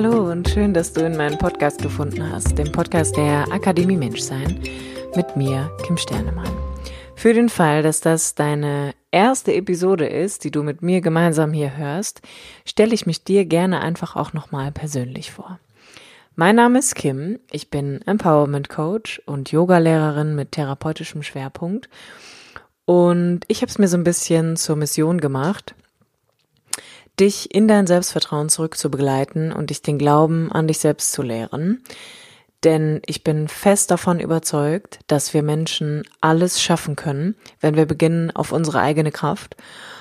[0.00, 4.62] Hallo und schön, dass du in meinen Podcast gefunden hast, dem Podcast der Akademie Menschsein
[5.16, 6.56] mit mir, Kim Sternemann.
[7.16, 11.76] Für den Fall, dass das deine erste Episode ist, die du mit mir gemeinsam hier
[11.76, 12.20] hörst,
[12.64, 15.58] stelle ich mich dir gerne einfach auch nochmal persönlich vor.
[16.36, 21.88] Mein Name ist Kim, ich bin Empowerment Coach und Yogalehrerin mit therapeutischem Schwerpunkt
[22.84, 25.74] und ich habe es mir so ein bisschen zur Mission gemacht,
[27.20, 31.82] dich in dein Selbstvertrauen zurückzubegleiten und dich den Glauben an dich selbst zu lehren.
[32.64, 38.34] Denn ich bin fest davon überzeugt, dass wir Menschen alles schaffen können, wenn wir beginnen,
[38.34, 39.56] auf unsere eigene Kraft,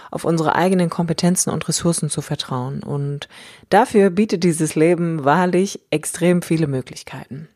[0.10, 2.82] auf unsere eigenen Kompetenzen und Ressourcen zu vertrauen.
[2.82, 3.30] Und
[3.70, 7.48] dafür bietet dieses Leben wahrlich extrem viele Möglichkeiten.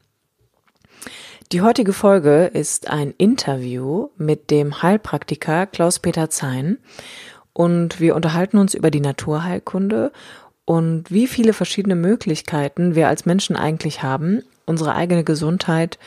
[1.51, 6.77] Die heutige Folge ist ein Interview mit dem Heilpraktiker Klaus-Peter Zein
[7.53, 10.11] und wir unterhalten uns über die Naturheilkunde
[10.65, 15.99] und wie viele verschiedene Möglichkeiten wir als Menschen eigentlich haben, unsere eigene Gesundheit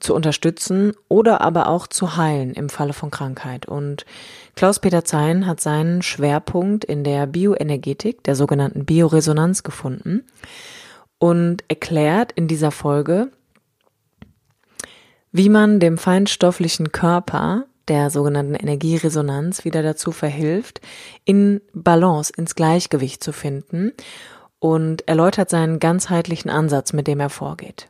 [0.00, 3.66] zu unterstützen oder aber auch zu heilen im Falle von Krankheit.
[3.66, 4.06] Und
[4.54, 10.24] Klaus-Peter Zein hat seinen Schwerpunkt in der Bioenergetik, der sogenannten Bioresonanz gefunden
[11.18, 13.30] und erklärt in dieser Folge,
[15.32, 20.80] wie man dem feinstofflichen Körper der sogenannten Energieresonanz wieder dazu verhilft,
[21.24, 23.92] in Balance, ins Gleichgewicht zu finden
[24.58, 27.88] und erläutert seinen ganzheitlichen Ansatz, mit dem er vorgeht.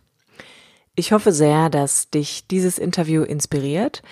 [0.95, 4.03] Ich hoffe sehr, dass dich dieses Interview inspiriert,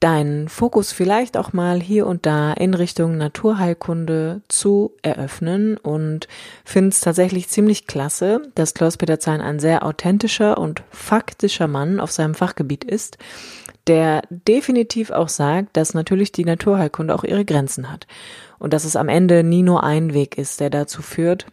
[0.00, 6.28] deinen Fokus vielleicht auch mal hier und da in Richtung Naturheilkunde zu eröffnen und
[6.64, 12.12] finde es tatsächlich ziemlich klasse, dass Klaus-Peter Zahn ein sehr authentischer und faktischer Mann auf
[12.12, 13.16] seinem Fachgebiet ist
[13.86, 18.06] der definitiv auch sagt, dass natürlich die Naturheilkunde auch ihre Grenzen hat
[18.58, 21.46] und dass es am Ende nie nur ein Weg ist, der dazu führt,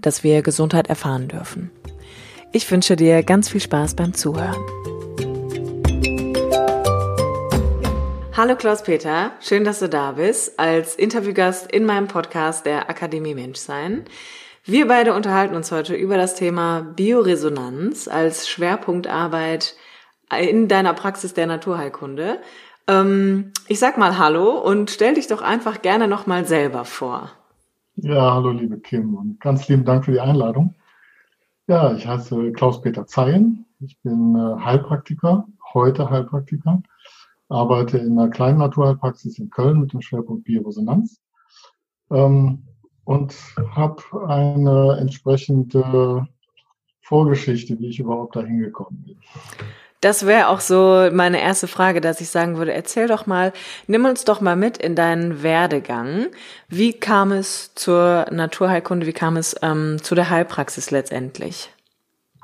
[0.00, 1.70] dass wir Gesundheit erfahren dürfen.
[2.52, 4.56] Ich wünsche dir ganz viel Spaß beim Zuhören.
[8.36, 14.06] Hallo Klaus-Peter, schön, dass du da bist, als Interviewgast in meinem Podcast der Akademie Menschsein.
[14.64, 19.76] Wir beide unterhalten uns heute über das Thema Bioresonanz als Schwerpunktarbeit
[20.38, 22.40] in deiner Praxis der Naturheilkunde.
[22.86, 27.30] Ähm, ich sag mal Hallo und stell dich doch einfach gerne nochmal selber vor.
[27.96, 30.74] Ja, hallo liebe Kim und ganz lieben Dank für die Einladung.
[31.66, 33.64] Ja, ich heiße Klaus-Peter Zeyen.
[33.80, 36.82] Ich bin äh, Heilpraktiker, heute Heilpraktiker,
[37.48, 41.20] arbeite in einer kleinen Naturheilpraxis in Köln mit dem Schwerpunkt Bioresonanz
[42.10, 42.64] ähm,
[43.04, 43.34] und
[43.74, 46.26] habe eine entsprechende
[47.00, 49.18] Vorgeschichte, wie ich überhaupt dahin gekommen bin.
[50.04, 53.54] Das wäre auch so meine erste Frage, dass ich sagen würde, erzähl doch mal,
[53.86, 56.26] nimm uns doch mal mit in deinen Werdegang.
[56.68, 61.70] Wie kam es zur Naturheilkunde, wie kam es ähm, zu der Heilpraxis letztendlich?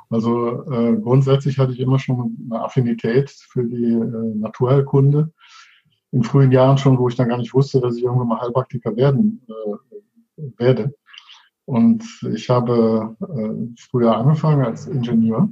[0.09, 5.31] Also äh, grundsätzlich hatte ich immer schon eine Affinität für die äh, Naturheilkunde.
[6.13, 8.97] In frühen Jahren schon, wo ich dann gar nicht wusste, dass ich irgendwann mal Heilpraktiker
[8.97, 10.95] werden äh, werde.
[11.67, 15.51] Und ich habe äh, früher angefangen als Ingenieur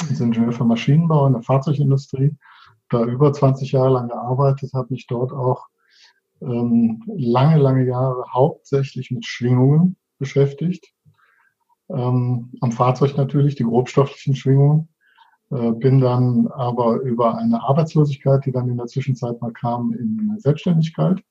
[0.00, 2.34] als Ingenieur für Maschinenbau in der Fahrzeugindustrie,
[2.88, 5.66] da über 20 Jahre lang gearbeitet, habe mich dort auch
[6.40, 10.92] ähm, lange, lange Jahre hauptsächlich mit Schwingungen beschäftigt.
[11.88, 14.88] Ähm, am Fahrzeug natürlich, die grobstofflichen Schwingungen.
[15.50, 20.34] Äh, bin dann aber über eine Arbeitslosigkeit, die dann in der Zwischenzeit mal kam, in
[20.38, 21.22] Selbstständigkeit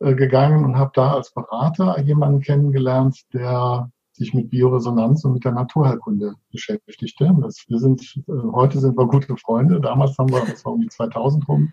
[0.00, 5.44] äh, gegangen und habe da als Berater jemanden kennengelernt, der sich mit Bioresonanz und mit
[5.44, 7.34] der Naturheilkunde beschäftigte.
[7.40, 9.80] Das, wir sind, äh, heute sind wir gute Freunde.
[9.80, 11.72] Damals haben wir, das war um die 2000 rum,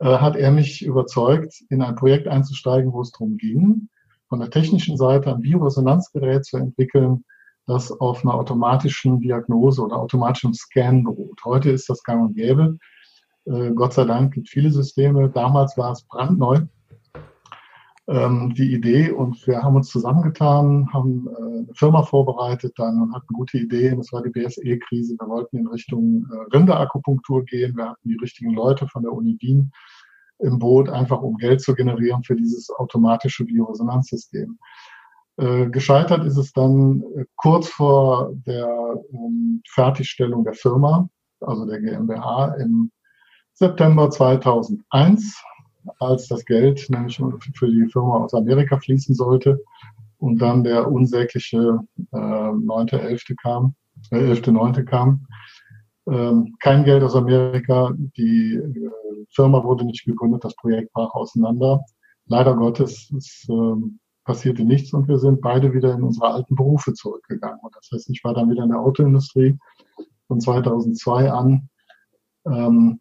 [0.00, 3.88] äh, hat er mich überzeugt, in ein Projekt einzusteigen, wo es darum ging,
[4.28, 7.24] von der technischen Seite ein Bioresonanzgerät zu entwickeln,
[7.66, 11.40] das auf einer automatischen Diagnose oder automatischem Scan beruht.
[11.44, 12.78] Heute ist das gang und gäbe.
[13.46, 15.30] Äh, Gott sei Dank gibt viele Systeme.
[15.30, 16.60] Damals war es brandneu
[18.08, 23.14] ähm, die Idee und wir haben uns zusammengetan, haben äh, eine Firma vorbereitet dann und
[23.14, 23.98] hatten gute Ideen.
[23.98, 25.16] Das war die BSE-Krise.
[25.18, 27.76] Wir wollten in Richtung äh, Rinderakupunktur gehen.
[27.76, 29.72] Wir hatten die richtigen Leute von der Uni Wien
[30.38, 34.58] im Boot, einfach um Geld zu generieren für dieses automatische Bioresonanzsystem.
[35.38, 38.68] Äh, gescheitert ist es dann äh, kurz vor der
[39.12, 41.08] ähm, Fertigstellung der Firma,
[41.40, 42.90] also der GmbH, im
[43.52, 45.42] September 2001,
[45.98, 47.20] als das Geld nämlich
[47.54, 49.60] für die Firma aus Amerika fließen sollte
[50.18, 51.80] und dann der unsägliche
[52.12, 53.36] äh, 9.11.
[53.40, 53.74] kam,
[54.10, 54.84] äh, 11.9.
[54.84, 55.26] kam.
[56.08, 58.90] Ähm, kein Geld aus Amerika, die äh,
[59.30, 61.84] Firma wurde nicht gegründet, das Projekt brach auseinander.
[62.26, 63.90] Leider Gottes, es äh,
[64.24, 67.60] passierte nichts und wir sind beide wieder in unsere alten Berufe zurückgegangen.
[67.62, 69.56] Und das heißt, ich war dann wieder in der Autoindustrie
[70.26, 71.68] von 2002 an,
[72.46, 73.00] ähm,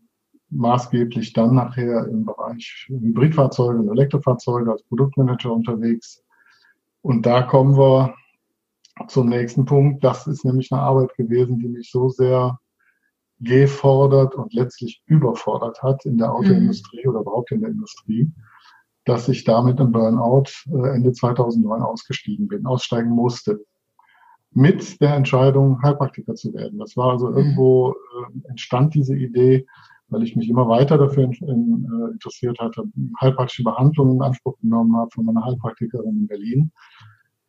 [0.50, 6.24] maßgeblich dann nachher im Bereich Hybridfahrzeuge und Elektrofahrzeuge als Produktmanager unterwegs.
[7.02, 8.16] Und da kommen wir
[9.08, 10.04] zum nächsten Punkt.
[10.04, 12.60] Das ist nämlich eine Arbeit gewesen, die mich so sehr
[13.40, 17.10] gefordert und letztlich überfordert hat in der Autoindustrie mhm.
[17.10, 18.32] oder überhaupt in der Industrie,
[19.04, 23.64] dass ich damit im Burnout äh, Ende 2009 ausgestiegen bin, aussteigen musste.
[24.52, 26.80] Mit der Entscheidung, Heilpraktiker zu werden.
[26.80, 27.38] Das war also mhm.
[27.38, 29.68] irgendwo, äh, entstand diese Idee,
[30.07, 32.84] weil ich mich immer weiter dafür in, in, äh, interessiert hatte,
[33.19, 36.72] heilpraktische Behandlungen in Anspruch genommen habe von meiner Heilpraktikerin in Berlin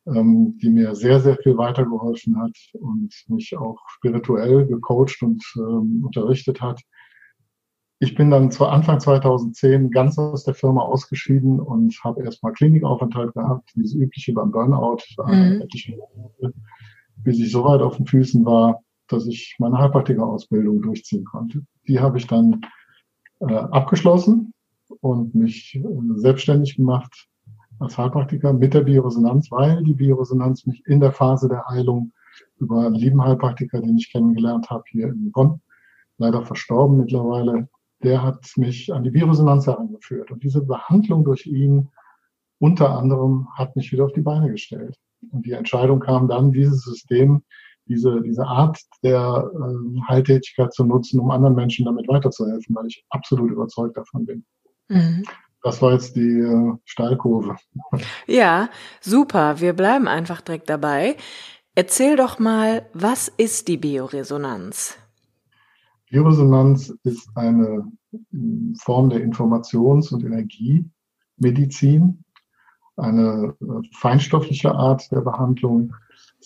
[0.07, 6.03] ähm, die mir sehr, sehr viel weitergeholfen hat und mich auch spirituell gecoacht und ähm,
[6.05, 6.81] unterrichtet hat.
[7.99, 13.33] Ich bin dann zu Anfang 2010 ganz aus der Firma ausgeschieden und habe erstmal Klinikaufenthalt
[13.33, 15.63] gehabt, dieses übliche beim Burnout, mhm.
[17.17, 21.63] bis ich so weit auf den Füßen war, dass ich meine Heilpraktiker-Ausbildung durchziehen konnte.
[21.89, 22.61] Die habe ich dann
[23.41, 24.53] äh, abgeschlossen
[25.01, 25.85] und mich äh,
[26.17, 27.29] selbstständig gemacht
[27.79, 32.13] als Heilpraktiker mit der Bioresonanz, weil die Bioresonanz mich in der Phase der Heilung
[32.59, 35.61] über einen lieben Heilpraktiker, den ich kennengelernt habe hier in Bonn,
[36.19, 37.69] leider verstorben mittlerweile,
[38.03, 40.31] der hat mich an die Bioresonanz herangeführt.
[40.31, 41.89] Und diese Behandlung durch ihn
[42.59, 44.97] unter anderem hat mich wieder auf die Beine gestellt.
[45.31, 47.43] Und die Entscheidung kam dann, dieses System,
[47.89, 53.05] diese, diese Art der äh, Heiltätigkeit zu nutzen, um anderen Menschen damit weiterzuhelfen, weil ich
[53.11, 54.45] absolut überzeugt davon bin.
[54.89, 55.25] Mhm.
[55.63, 57.57] Das war jetzt die äh, Steilkurve.
[58.27, 58.69] Ja,
[59.01, 59.61] super.
[59.61, 61.17] Wir bleiben einfach direkt dabei.
[61.75, 64.97] Erzähl doch mal, was ist die Bioresonanz?
[66.09, 67.91] Bioresonanz ist eine
[68.31, 72.25] hm, Form der Informations- und Energiemedizin,
[72.97, 75.95] eine äh, feinstoffliche Art der Behandlung.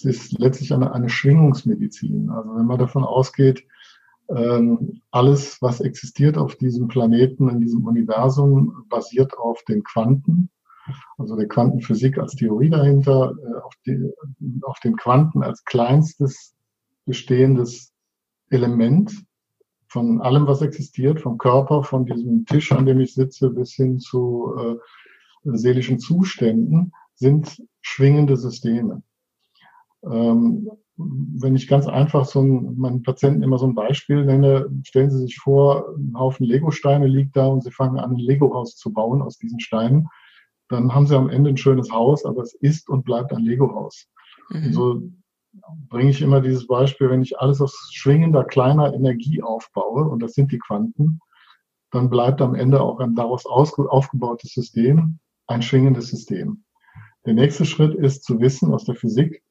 [0.05, 2.31] Es ist letztlich eine, eine Schwingungsmedizin.
[2.31, 3.67] Also wenn man davon ausgeht,
[4.29, 10.51] ähm, alles, was existiert auf diesem Planeten, in diesem Universum, basiert auf den Quanten,
[11.19, 14.11] also der Quantenphysik als Theorie dahinter, äh, auf, die,
[14.63, 16.55] auf den Quanten als kleinstes
[17.05, 17.93] bestehendes
[18.51, 19.13] Element
[19.89, 23.99] von allem, was existiert, vom Körper, von diesem Tisch, an dem ich sitze, bis hin
[23.99, 24.77] zu äh,
[25.43, 29.03] seelischen Zuständen, sind schwingende Systeme.
[30.05, 35.11] Ähm, wenn ich ganz einfach so ein, meinen Patienten immer so ein Beispiel nenne, stellen
[35.11, 38.93] Sie sich vor, ein Haufen Lego-Steine liegt da und Sie fangen an, ein Lego-Haus zu
[38.93, 40.09] bauen aus diesen Steinen.
[40.69, 44.07] Dann haben Sie am Ende ein schönes Haus, aber es ist und bleibt ein Lego-Haus.
[44.51, 44.73] Mhm.
[44.73, 45.03] So
[45.89, 50.35] bringe ich immer dieses Beispiel, wenn ich alles aus schwingender, kleiner Energie aufbaue, und das
[50.35, 51.21] sind die Quanten,
[51.91, 55.19] dann bleibt am Ende auch ein daraus aufgebautes System
[55.51, 56.65] ein schwingendes System.
[57.27, 59.43] Der nächste Schritt ist zu wissen aus der Physik,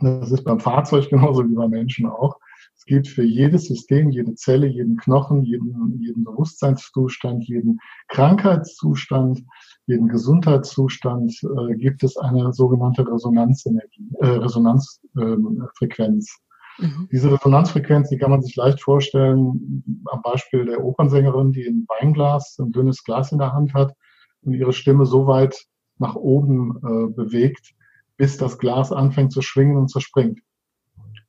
[0.00, 2.36] das ist beim Fahrzeug genauso wie beim Menschen auch.
[2.76, 9.42] Es gilt für jedes System, jede Zelle, jeden Knochen, jeden, jeden Bewusstseinszustand, jeden Krankheitszustand,
[9.86, 16.38] jeden Gesundheitszustand äh, gibt es eine sogenannte Resonanzenergie, äh, Resonanzfrequenz.
[16.78, 17.08] Ähm, mhm.
[17.10, 22.56] Diese Resonanzfrequenz, die kann man sich leicht vorstellen am Beispiel der Opernsängerin, die ein Weinglas,
[22.60, 23.94] ein dünnes Glas in der Hand hat
[24.42, 25.66] und ihre Stimme so weit
[25.98, 27.74] nach oben äh, bewegt,
[28.18, 30.40] bis das Glas anfängt zu schwingen und zerspringt.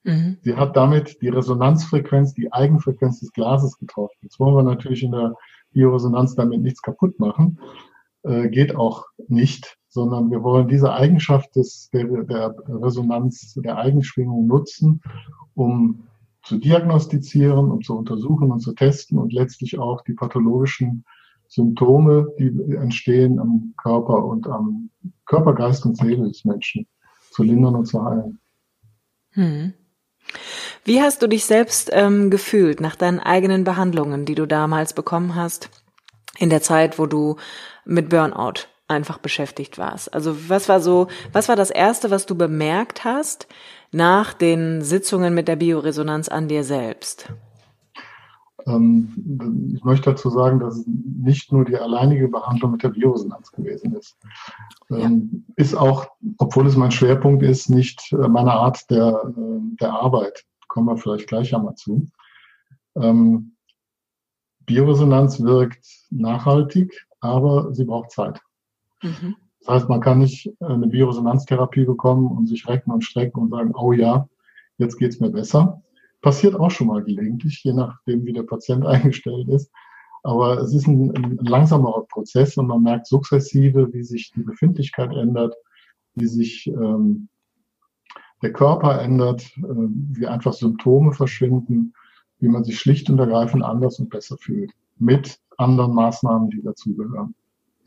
[0.03, 0.38] Mhm.
[0.41, 4.17] Sie hat damit die Resonanzfrequenz, die Eigenfrequenz des Glases getroffen.
[4.22, 5.36] Jetzt wollen wir natürlich in der
[5.72, 7.60] Bioresonanz damit nichts kaputt machen.
[8.24, 14.48] Äh, geht auch nicht, sondern wir wollen diese Eigenschaft des, der, der Resonanz, der Eigenschwingung
[14.48, 15.01] nutzen,
[15.53, 16.08] um
[16.43, 21.05] zu diagnostizieren, um zu untersuchen und zu testen und letztlich auch die pathologischen
[21.50, 24.91] Symptome, die entstehen am Körper und am
[25.25, 26.88] Körper, Geist und Seele des Menschen
[27.32, 28.39] zu lindern und zu heilen.
[29.32, 29.74] Hm.
[30.86, 35.36] Wie hast du dich selbst ähm, gefühlt nach deinen eigenen Behandlungen, die du damals bekommen
[35.36, 35.70] hast,
[36.38, 37.36] in der Zeit, wo du
[37.84, 40.13] mit Burnout einfach beschäftigt warst?
[40.13, 43.48] Also was war so, was war das erste, was du bemerkt hast
[43.91, 47.29] nach den Sitzungen mit der Bioresonanz an dir selbst?
[48.66, 53.51] Ähm, ich möchte dazu sagen, dass es nicht nur die alleinige Behandlung mit der Bioresonanz
[53.51, 54.18] gewesen ist.
[54.89, 55.63] Ähm, ja.
[55.63, 60.46] Ist auch, obwohl es mein Schwerpunkt ist, nicht äh, meine Art der, äh, der Arbeit.
[60.68, 62.08] Kommen wir vielleicht gleich einmal zu.
[62.96, 63.56] Ähm,
[64.66, 68.39] Bioresonanz wirkt nachhaltig, aber sie braucht Zeit.
[69.01, 69.36] Mhm.
[69.62, 73.74] Das heißt, man kann nicht eine Bioresonanztherapie bekommen und sich recken und strecken und sagen,
[73.75, 74.28] oh ja,
[74.78, 75.82] jetzt geht's mir besser.
[76.21, 79.71] Passiert auch schon mal gelegentlich, je nachdem, wie der Patient eingestellt ist.
[80.23, 85.11] Aber es ist ein, ein langsamerer Prozess und man merkt sukzessive, wie sich die Befindlichkeit
[85.13, 85.55] ändert,
[86.15, 87.29] wie sich ähm,
[88.41, 91.93] der Körper ändert, äh, wie einfach Symptome verschwinden,
[92.39, 94.71] wie man sich schlicht und ergreifend anders und besser fühlt.
[94.97, 97.35] Mit anderen Maßnahmen, die dazugehören.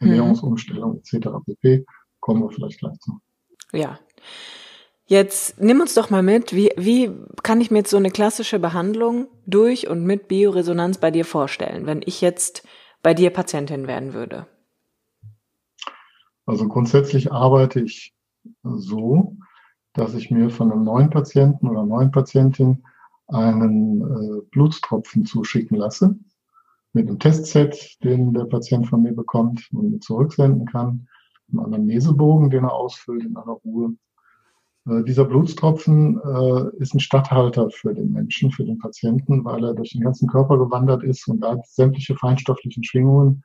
[0.01, 0.09] Mhm.
[0.09, 1.29] Ernährungsumstellung etc.
[1.47, 1.85] pp.
[2.21, 3.19] Kommen wir vielleicht gleich zu.
[3.73, 3.99] Ja.
[5.07, 7.11] Jetzt nimm uns doch mal mit, wie, wie
[7.43, 11.87] kann ich mir jetzt so eine klassische Behandlung durch und mit Bioresonanz bei dir vorstellen,
[11.87, 12.67] wenn ich jetzt
[13.03, 14.47] bei dir Patientin werden würde?
[16.47, 18.15] Also grundsätzlich arbeite ich
[18.63, 19.37] so,
[19.93, 22.85] dass ich mir von einem neuen Patienten oder neuen Patientin
[23.29, 26.17] einen äh, Blutstropfen zuschicken lasse
[26.93, 31.09] mit einem Testset, den der Patient von mir bekommt und zurücksenden kann,
[31.51, 33.95] einem Anamnesebogen, den er ausfüllt in aller Ruhe.
[34.87, 39.75] Äh, dieser Blutstropfen äh, ist ein Statthalter für den Menschen, für den Patienten, weil er
[39.75, 43.45] durch den ganzen Körper gewandert ist und da sämtliche feinstofflichen Schwingungen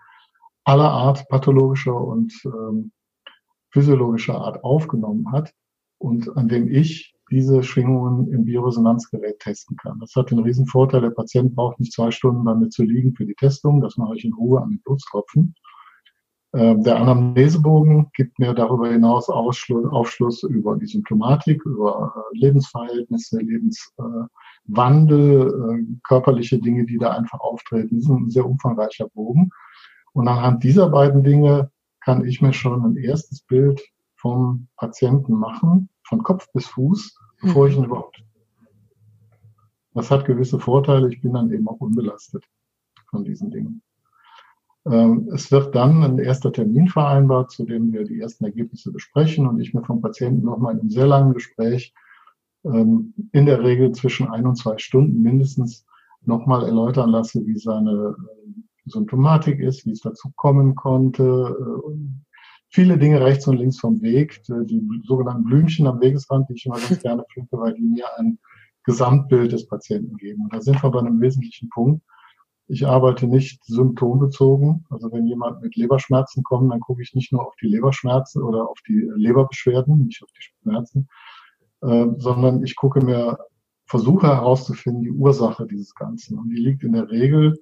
[0.63, 2.91] aller Art pathologischer und ähm,
[3.72, 5.53] physiologischer Art aufgenommen hat
[6.00, 10.00] und an dem ich diese Schwingungen im Bioresonanzgerät testen kann.
[10.00, 13.15] Das hat den riesen Vorteil, der Patient braucht nicht zwei Stunden bei mir zu liegen
[13.15, 13.82] für die Testung.
[13.82, 15.53] Das mache ich in Ruhe an den Blutstropfen.
[16.58, 25.48] Ähm, der Anamnesebogen gibt mir darüber hinaus Aufschluss über die Symptomatik, über äh, Lebensverhältnisse, Lebenswandel,
[25.48, 27.98] äh, körperliche Dinge, die da einfach auftreten.
[27.98, 29.52] Das ist ein sehr umfangreicher Bogen.
[30.14, 31.70] Und anhand dieser beiden Dinge
[32.04, 33.80] kann ich mir schon ein erstes Bild
[34.16, 37.72] vom Patienten machen, von Kopf bis Fuß, bevor mhm.
[37.72, 38.24] ich ihn überhaupt.
[39.94, 41.08] Das hat gewisse Vorteile.
[41.10, 42.44] Ich bin dann eben auch unbelastet
[43.12, 43.84] von diesen Dingen.
[44.86, 49.48] Ähm, es wird dann ein erster Termin vereinbart, zu dem wir die ersten Ergebnisse besprechen
[49.48, 51.94] und ich mir vom Patienten nochmal in einem sehr langen Gespräch,
[52.64, 55.86] ähm, in der Regel zwischen ein und zwei Stunden mindestens,
[56.26, 61.94] nochmal erläutern lasse, wie seine äh, Symptomatik ist, wie es dazu kommen konnte, äh,
[62.70, 66.76] viele Dinge rechts und links vom Weg, die sogenannten Blümchen am Wegesrand, die ich immer
[66.80, 68.38] ganz gerne pflücke, weil die mir ein
[68.84, 70.44] Gesamtbild des Patienten geben.
[70.44, 72.04] Und da sind wir bei einem wesentlichen Punkt.
[72.68, 74.86] Ich arbeite nicht symptombezogen.
[74.90, 78.70] Also wenn jemand mit Leberschmerzen kommt, dann gucke ich nicht nur auf die Leberschmerzen oder
[78.70, 81.08] auf die Leberbeschwerden, nicht auf die Schmerzen,
[81.82, 83.38] äh, sondern ich gucke mir,
[83.86, 86.38] versuche herauszufinden, die Ursache dieses Ganzen.
[86.38, 87.58] Und die liegt in der Regel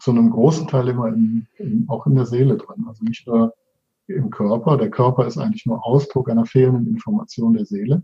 [0.00, 2.84] zu einem großen Teil immer in, in, auch in der Seele drin.
[2.88, 3.54] Also nicht nur
[4.08, 4.76] im Körper.
[4.76, 8.02] Der Körper ist eigentlich nur Ausdruck einer fehlenden Information der Seele.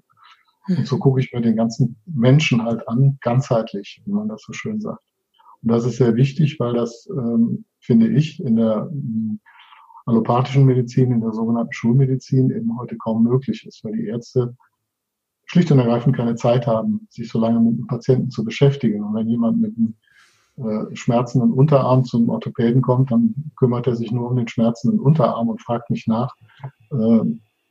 [0.69, 4.53] Und so gucke ich mir den ganzen Menschen halt an, ganzheitlich, wie man das so
[4.53, 5.03] schön sagt.
[5.63, 9.41] Und das ist sehr wichtig, weil das, ähm, finde ich, in der ähm,
[10.07, 14.57] allopathischen Medizin, in der sogenannten Schulmedizin eben heute kaum möglich ist, weil die Ärzte
[15.45, 19.03] schlicht und ergreifend keine Zeit haben, sich so lange mit dem Patienten zu beschäftigen.
[19.03, 19.95] Und wenn jemand mit einem
[20.57, 25.49] äh, schmerzenden Unterarm zum Orthopäden kommt, dann kümmert er sich nur um den schmerzenden Unterarm
[25.49, 26.35] und fragt mich nach,
[26.91, 27.21] äh,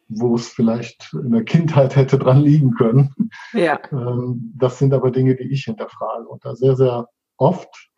[0.09, 3.13] wo es vielleicht in der Kindheit hätte dran liegen können.
[3.53, 3.79] Ja.
[3.91, 7.89] Ähm, das sind aber Dinge, die ich hinterfrage und da sehr, sehr oft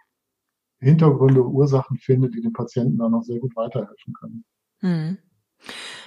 [0.79, 4.45] Hintergründe, Ursachen finde, die den Patienten dann noch sehr gut weiterhelfen können.
[4.79, 5.17] Hm.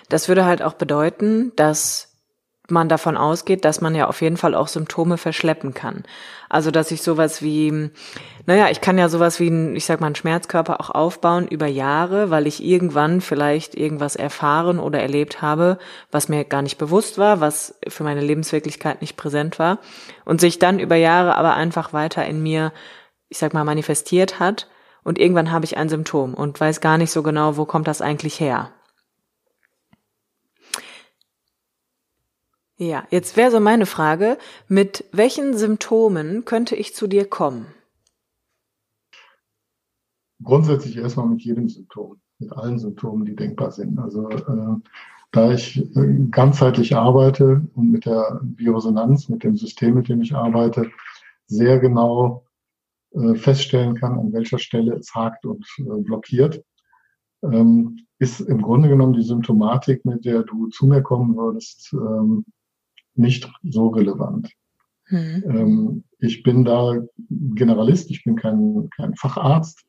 [0.09, 2.12] Das würde halt auch bedeuten, dass
[2.69, 6.05] man davon ausgeht, dass man ja auf jeden Fall auch Symptome verschleppen kann.
[6.49, 7.91] Also dass ich sowas wie,
[8.47, 12.31] naja, ich kann ja sowas wie, ich sag mal, einen Schmerzkörper auch aufbauen über Jahre,
[12.31, 15.79] weil ich irgendwann vielleicht irgendwas erfahren oder erlebt habe,
[16.11, 19.79] was mir gar nicht bewusst war, was für meine Lebenswirklichkeit nicht präsent war
[20.25, 22.73] und sich dann über Jahre aber einfach weiter in mir,
[23.33, 24.69] ich sag mal, manifestiert hat
[25.05, 28.03] und irgendwann habe ich ein Symptom und weiß gar nicht so genau, wo kommt das
[28.03, 28.71] eigentlich her.
[32.77, 34.37] Ja, jetzt wäre so meine Frage,
[34.69, 37.67] mit welchen Symptomen könnte ich zu dir kommen?
[40.45, 43.99] Grundsätzlich erstmal mit jedem Symptom, mit allen Symptomen, die denkbar sind.
[43.99, 44.77] Also äh,
[45.31, 50.35] da ich äh, ganzheitlich arbeite und mit der Bioresonanz, mit dem System, mit dem ich
[50.35, 50.91] arbeite,
[51.47, 52.45] sehr genau
[53.35, 56.62] feststellen kann, an welcher Stelle es hakt und äh, blockiert,
[57.42, 62.45] ähm, ist im Grunde genommen die Symptomatik, mit der du zu mir kommen würdest, ähm,
[63.14, 64.50] nicht so relevant.
[65.09, 66.04] Mhm.
[66.21, 66.95] Ich bin da
[67.28, 69.85] Generalist, ich bin kein, kein Facharzt,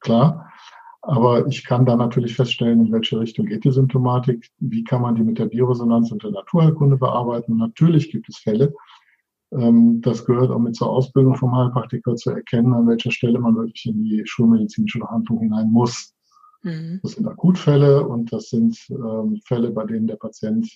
[0.00, 0.52] klar.
[1.00, 5.16] Aber ich kann da natürlich feststellen, in welche Richtung geht die Symptomatik, wie kann man
[5.16, 7.56] die mit der Bioresonanz und der Naturheilkunde bearbeiten.
[7.56, 8.72] Natürlich gibt es Fälle,
[9.54, 13.84] das gehört auch mit zur Ausbildung vom Heilpraktiker zu erkennen, an welcher Stelle man wirklich
[13.84, 16.14] in die schulmedizinische Behandlung hinein muss.
[16.62, 17.00] Mhm.
[17.02, 20.66] Das sind Akutfälle und das sind ähm, Fälle, bei denen der Patient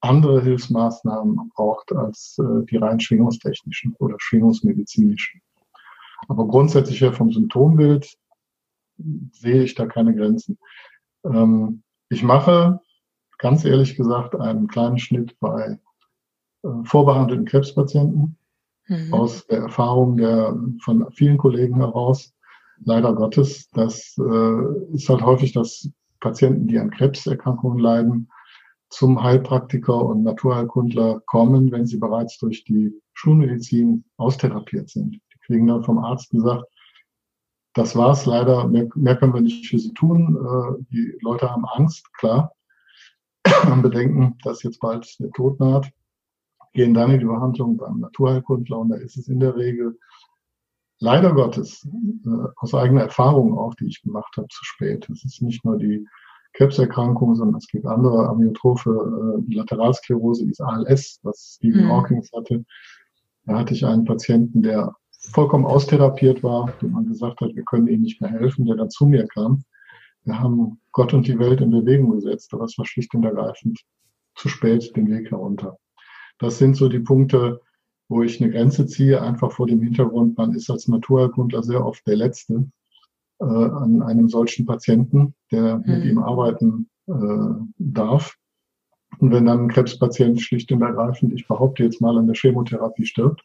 [0.00, 5.40] andere Hilfsmaßnahmen braucht als äh, die rein schwingungstechnischen oder schwingungsmedizinischen.
[6.28, 8.14] Aber grundsätzlich her vom Symptombild
[9.32, 10.58] sehe ich da keine Grenzen.
[11.24, 12.80] Ähm, ich mache,
[13.38, 15.78] ganz ehrlich gesagt, einen kleinen Schnitt bei
[16.84, 18.36] vorbehandelten Krebspatienten
[18.88, 19.14] mhm.
[19.14, 22.32] aus der Erfahrung der, von vielen Kollegen heraus.
[22.84, 25.88] Leider Gottes, das äh, ist halt häufig, dass
[26.20, 28.28] Patienten, die an Krebserkrankungen leiden,
[28.90, 35.14] zum Heilpraktiker und Naturheilkundler kommen, wenn sie bereits durch die Schulmedizin austherapiert sind.
[35.14, 36.64] Die kriegen dann vom Arzt gesagt,
[37.74, 40.36] das war's leider, mehr, mehr können wir nicht für sie tun.
[40.36, 42.52] Äh, die Leute haben Angst, klar,
[43.46, 45.90] haben Bedenken, dass jetzt bald der Tod naht
[46.72, 49.98] gehen dann in die Behandlung beim Naturheilkundler und da ist es in der Regel
[50.98, 51.86] leider Gottes
[52.24, 55.08] äh, aus eigener Erfahrung auch, die ich gemacht habe, zu spät.
[55.10, 56.06] Es ist nicht nur die
[56.54, 58.90] Krebserkrankung, sondern es gibt andere amyotrophe
[59.50, 61.90] äh, Lateralsklerose, die ALS, was Stephen mhm.
[61.90, 62.64] Hawking hatte.
[63.46, 64.94] Da hatte ich einen Patienten, der
[65.32, 68.90] vollkommen austherapiert war, dem man gesagt hat, wir können ihm nicht mehr helfen, der dann
[68.90, 69.64] zu mir kam.
[70.24, 73.80] Wir haben Gott und die Welt in Bewegung gesetzt, aber es war schlicht und ergreifend
[74.36, 75.78] zu spät den Weg herunter.
[76.42, 77.60] Das sind so die Punkte,
[78.08, 82.04] wo ich eine Grenze ziehe, einfach vor dem Hintergrund, man ist als Naturheilkundler sehr oft
[82.06, 82.66] der Letzte
[83.38, 85.84] äh, an einem solchen Patienten, der mhm.
[85.86, 88.36] mit ihm arbeiten äh, darf.
[89.18, 93.06] Und wenn dann ein Krebspatient schlicht und ergreifend, ich behaupte jetzt mal, an der Chemotherapie
[93.06, 93.44] stirbt,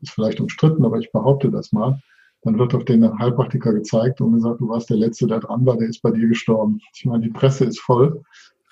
[0.00, 2.00] ist vielleicht umstritten, aber ich behaupte das mal,
[2.44, 5.76] dann wird auf den Heilpraktiker gezeigt und gesagt, du warst der Letzte, der dran war,
[5.76, 6.80] der ist bei dir gestorben.
[6.94, 8.22] Ich meine, die Presse ist voll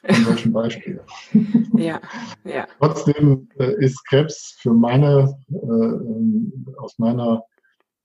[0.04, 1.00] von solchen Beispielen.
[1.76, 2.00] ja,
[2.44, 2.66] ja.
[2.78, 7.42] Trotzdem äh, ist Krebs für meine, äh, aus meiner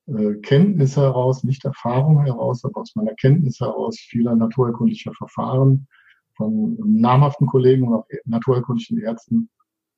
[0.08, 5.88] äh, Kenntnis heraus, nicht Erfahrung heraus, aber aus meiner Kenntnis heraus vieler naturerkundlicher Verfahren
[6.36, 9.50] von namhaften Kollegen und auch naturerkundlichen Ärzten,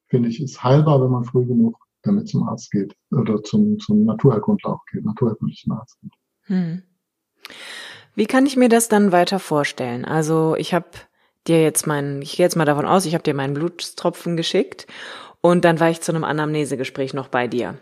[0.07, 4.05] finde ich, ist heilbar, wenn man früh genug damit zum Arzt geht oder zum, zum
[4.05, 6.13] Naturheilkundler auch geht, naturheilkundlichen Arzt geht.
[6.43, 6.83] Hm.
[8.15, 10.05] Wie kann ich mir das dann weiter vorstellen?
[10.05, 10.87] Also ich habe
[11.47, 14.87] dir jetzt meinen, ich gehe jetzt mal davon aus, ich habe dir meinen Blutstropfen geschickt
[15.41, 17.75] und dann war ich zu einem Anamnesegespräch noch bei dir.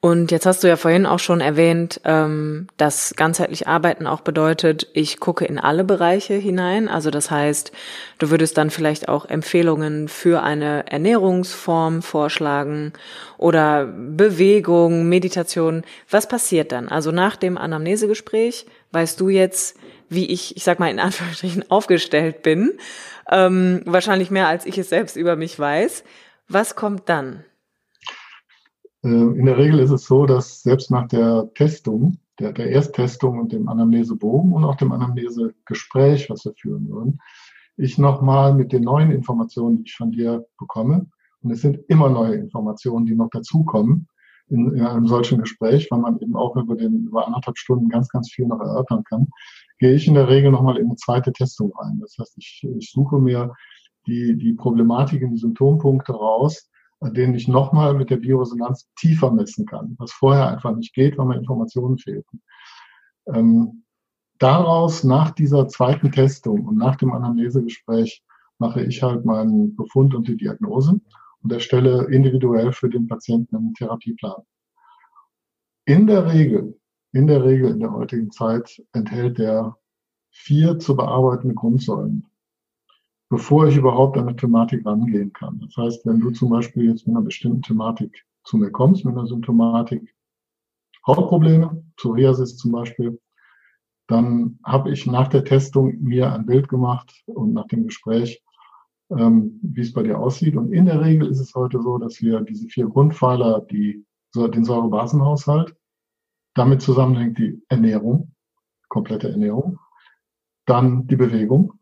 [0.00, 4.86] Und jetzt hast du ja vorhin auch schon erwähnt, ähm, dass ganzheitlich arbeiten auch bedeutet,
[4.92, 6.86] ich gucke in alle Bereiche hinein.
[6.88, 7.72] Also das heißt,
[8.20, 12.92] du würdest dann vielleicht auch Empfehlungen für eine Ernährungsform vorschlagen
[13.38, 15.82] oder Bewegung, Meditation.
[16.08, 16.88] Was passiert dann?
[16.88, 19.77] Also nach dem Anamnesegespräch weißt du jetzt,
[20.08, 22.72] wie ich, ich sag mal in Anführungsstrichen, aufgestellt bin.
[23.30, 26.04] Ähm, wahrscheinlich mehr, als ich es selbst über mich weiß.
[26.48, 27.44] Was kommt dann?
[29.02, 33.38] Äh, in der Regel ist es so, dass selbst nach der Testung, der, der Ersttestung
[33.38, 37.20] und dem Anamnesebogen und auch dem Anamnesegespräch, was wir führen würden,
[37.76, 41.06] ich nochmal mit den neuen Informationen, die ich von dir bekomme,
[41.42, 44.08] und es sind immer neue Informationen, die noch dazukommen
[44.48, 48.08] in, in einem solchen Gespräch, weil man eben auch über den über anderthalb Stunden ganz,
[48.08, 49.28] ganz viel noch erörtern kann,
[49.78, 51.98] gehe ich in der Regel nochmal in eine zweite Testung rein.
[52.00, 53.54] Das heißt, ich, ich suche mir
[54.06, 56.68] die, die Problematiken, die Symptompunkte raus,
[57.00, 61.16] an denen ich nochmal mit der Bioresonanz tiefer messen kann, was vorher einfach nicht geht,
[61.16, 62.42] weil mir Informationen fehlten.
[63.32, 63.84] Ähm,
[64.38, 68.22] daraus, nach dieser zweiten Testung und nach dem Anamnesegespräch,
[68.58, 71.00] mache ich halt meinen Befund und die Diagnose
[71.42, 74.42] und erstelle individuell für den Patienten einen Therapieplan.
[75.84, 76.77] In der Regel,
[77.12, 79.76] in der Regel in der heutigen Zeit enthält der
[80.30, 82.28] vier zu bearbeitende Grundsäulen
[83.28, 85.60] bevor ich überhaupt an eine Thematik rangehen kann.
[85.60, 89.16] Das heißt, wenn du zum Beispiel jetzt mit einer bestimmten Thematik zu mir kommst, mit
[89.16, 90.14] einer Symptomatik,
[91.06, 93.20] Hautprobleme, Psoriasis zum Beispiel,
[94.08, 98.42] dann habe ich nach der Testung mir ein Bild gemacht und nach dem Gespräch,
[99.10, 100.56] ähm, wie es bei dir aussieht.
[100.56, 104.64] Und in der Regel ist es heute so, dass wir diese vier Grundpfeiler, die, den
[104.64, 105.74] Säurebasenhaushalt,
[106.58, 108.34] damit zusammenhängt die Ernährung,
[108.88, 109.78] komplette Ernährung,
[110.66, 111.78] dann die Bewegung,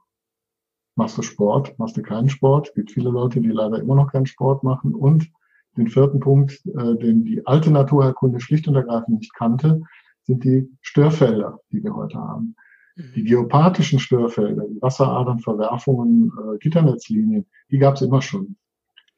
[0.96, 1.78] Machst du Sport?
[1.78, 2.68] Machst du keinen Sport?
[2.68, 4.94] Es gibt viele Leute, die leider immer noch keinen Sport machen.
[4.94, 5.30] Und
[5.76, 9.82] den vierten Punkt, äh, den die alte Naturheilkunde schlicht und ergreifend nicht kannte,
[10.22, 12.56] sind die Störfelder, die wir heute haben.
[12.96, 13.12] Mhm.
[13.14, 18.56] Die geopathischen Störfelder, die Wasseradern, Verwerfungen, äh, Gitternetzlinien, die gab es immer schon.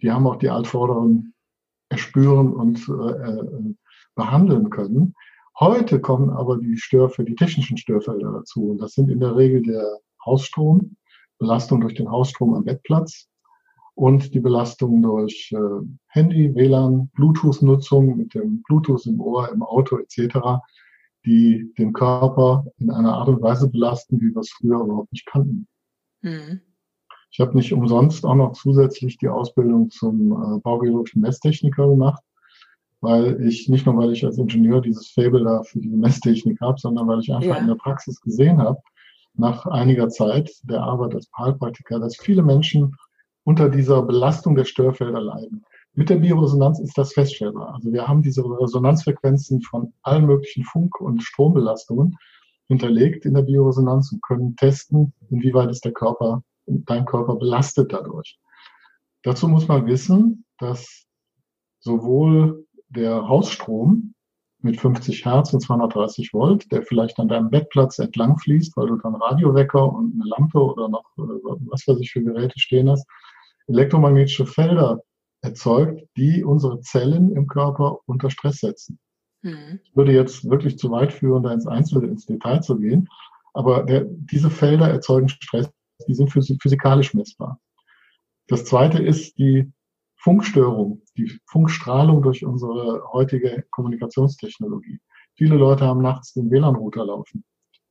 [0.02, 1.32] Die haben auch die altvorderen
[1.90, 3.74] erspüren und äh,
[4.16, 5.14] behandeln können.
[5.60, 8.70] Heute kommen aber die Störfelder, die technischen Störfelder dazu.
[8.70, 10.96] Und das sind in der Regel der Hausstrom,
[11.38, 13.28] Belastung durch den Hausstrom am Bettplatz
[13.94, 19.98] und die Belastung durch äh, Handy, WLAN, Bluetooth-Nutzung mit dem Bluetooth im Ohr, im Auto
[19.98, 20.60] etc.,
[21.24, 25.26] die den Körper in einer Art und Weise belasten, wie wir es früher überhaupt nicht
[25.26, 25.66] kannten.
[26.22, 26.60] Mhm.
[27.32, 32.22] Ich habe nicht umsonst auch noch zusätzlich die Ausbildung zum äh, baubiologischen Messtechniker gemacht,
[33.00, 36.78] weil ich nicht nur, weil ich als Ingenieur dieses Fable da für die Messtechnik habe,
[36.78, 37.56] sondern weil ich einfach ja.
[37.56, 38.80] in der Praxis gesehen habe,
[39.34, 42.96] nach einiger Zeit der Arbeit als Heilpraktiker, dass viele Menschen
[43.44, 45.64] unter dieser Belastung der Störfelder leiden.
[45.94, 47.74] Mit der Bioresonanz ist das feststellbar.
[47.74, 52.16] Also wir haben diese Resonanzfrequenzen von allen möglichen Funk- und Strombelastungen
[52.68, 58.38] hinterlegt in der Bioresonanz und können testen, inwieweit ist der Körper, dein Körper belastet dadurch.
[59.22, 61.06] Dazu muss man wissen, dass
[61.80, 64.14] sowohl der Hausstrom
[64.60, 68.96] mit 50 Hertz und 230 Volt, der vielleicht an deinem Bettplatz entlang fließt, weil du
[68.96, 71.22] dann Radiowecker und eine Lampe oder noch äh,
[71.70, 73.06] was weiß ich für Geräte stehen hast,
[73.68, 75.00] elektromagnetische Felder
[75.42, 78.98] erzeugt, die unsere Zellen im Körper unter Stress setzen.
[79.42, 79.80] Mhm.
[79.84, 83.08] Ich würde jetzt wirklich zu weit führen, da ins Einzelne, ins Detail zu gehen,
[83.54, 85.70] aber der, diese Felder erzeugen Stress,
[86.08, 87.60] die sind physikalisch messbar.
[88.48, 89.70] Das zweite ist die
[90.28, 95.00] Funkstörung, die Funkstrahlung durch unsere heutige Kommunikationstechnologie.
[95.36, 97.44] Viele Leute haben nachts den WLAN-Router laufen.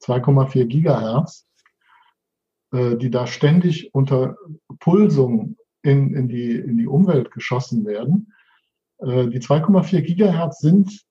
[0.04, 1.48] 2,4 Gigahertz,
[2.74, 4.36] äh, die da ständig unter
[4.80, 8.32] Pulsung in, in, die, in die Umwelt geschossen werden.
[9.00, 11.08] Äh, die 2,4 Gigahertz sind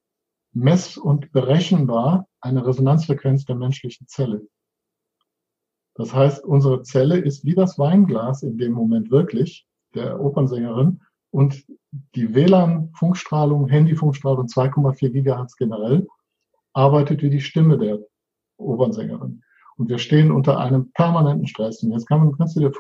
[0.52, 4.46] mess- und berechenbar eine Resonanzfrequenz der menschlichen Zelle.
[5.96, 11.00] Das heißt, unsere Zelle ist wie das Weinglas in dem Moment wirklich, der Opernsängerin,
[11.36, 11.66] und
[12.14, 16.06] die WLAN-Funkstrahlung, Handy-Funkstrahlung 2,4 Gigahertz generell
[16.72, 17.98] arbeitet wie die Stimme der
[18.56, 19.42] Opernsängerin.
[19.76, 21.82] Und wir stehen unter einem permanenten Stress.
[21.82, 22.72] Und jetzt kann man, kannst du dir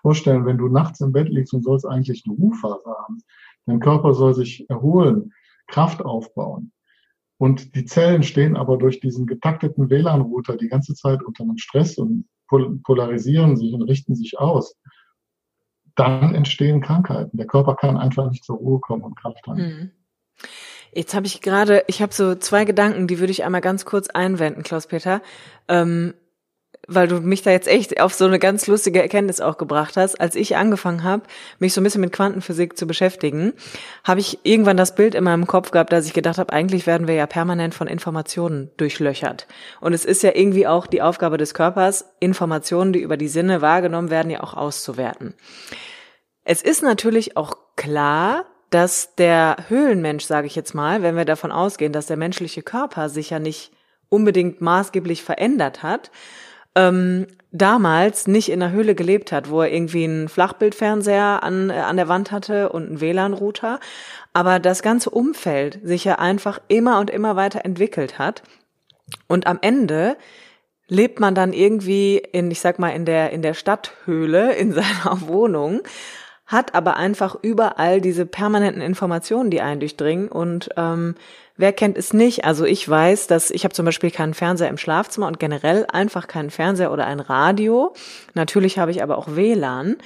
[0.00, 3.22] vorstellen, wenn du nachts im Bett liegst und sollst eigentlich eine Ruhephase haben,
[3.66, 5.34] dein Körper soll sich erholen,
[5.66, 6.72] Kraft aufbauen.
[7.36, 11.98] Und die Zellen stehen aber durch diesen getakteten WLAN-Router die ganze Zeit unter einem Stress
[11.98, 14.74] und polarisieren sich und richten sich aus.
[15.96, 17.36] Dann entstehen Krankheiten.
[17.36, 19.58] Der Körper kann einfach nicht zur Ruhe kommen und Kraft haben.
[19.58, 19.90] Hm.
[20.92, 24.08] Jetzt habe ich gerade, ich habe so zwei Gedanken, die würde ich einmal ganz kurz
[24.08, 25.22] einwenden, Klaus-Peter.
[25.68, 26.14] Ähm,
[26.88, 30.20] weil du mich da jetzt echt auf so eine ganz lustige Erkenntnis auch gebracht hast.
[30.20, 31.22] Als ich angefangen habe,
[31.58, 33.52] mich so ein bisschen mit Quantenphysik zu beschäftigen,
[34.04, 37.06] habe ich irgendwann das Bild in meinem Kopf gehabt, dass ich gedacht habe, eigentlich werden
[37.06, 39.46] wir ja permanent von Informationen durchlöchert.
[39.80, 43.60] Und es ist ja irgendwie auch die Aufgabe des Körpers, Informationen, die über die Sinne
[43.60, 45.34] wahrgenommen werden, ja auch auszuwerten.
[46.44, 51.52] Es ist natürlich auch klar, dass der Höhlenmensch, sage ich jetzt mal, wenn wir davon
[51.52, 53.72] ausgehen, dass der menschliche Körper sich ja nicht
[54.08, 56.10] unbedingt maßgeblich verändert hat,
[56.74, 61.74] ähm, damals nicht in der Höhle gelebt hat, wo er irgendwie einen Flachbildfernseher an, äh,
[61.74, 63.80] an der Wand hatte und einen WLAN-Router,
[64.32, 68.42] aber das ganze Umfeld sich ja einfach immer und immer weiter entwickelt hat.
[69.26, 70.16] Und am Ende
[70.86, 75.22] lebt man dann irgendwie in, ich sag mal, in der, in der Stadthöhle, in seiner
[75.22, 75.80] Wohnung,
[76.50, 81.14] hat aber einfach überall diese permanenten Informationen, die einen durchdringen und ähm,
[81.60, 82.46] Wer kennt es nicht?
[82.46, 86.26] Also ich weiß, dass ich habe zum Beispiel keinen Fernseher im Schlafzimmer und generell einfach
[86.26, 87.92] keinen Fernseher oder ein Radio.
[88.32, 89.96] Natürlich habe ich aber auch WLAN.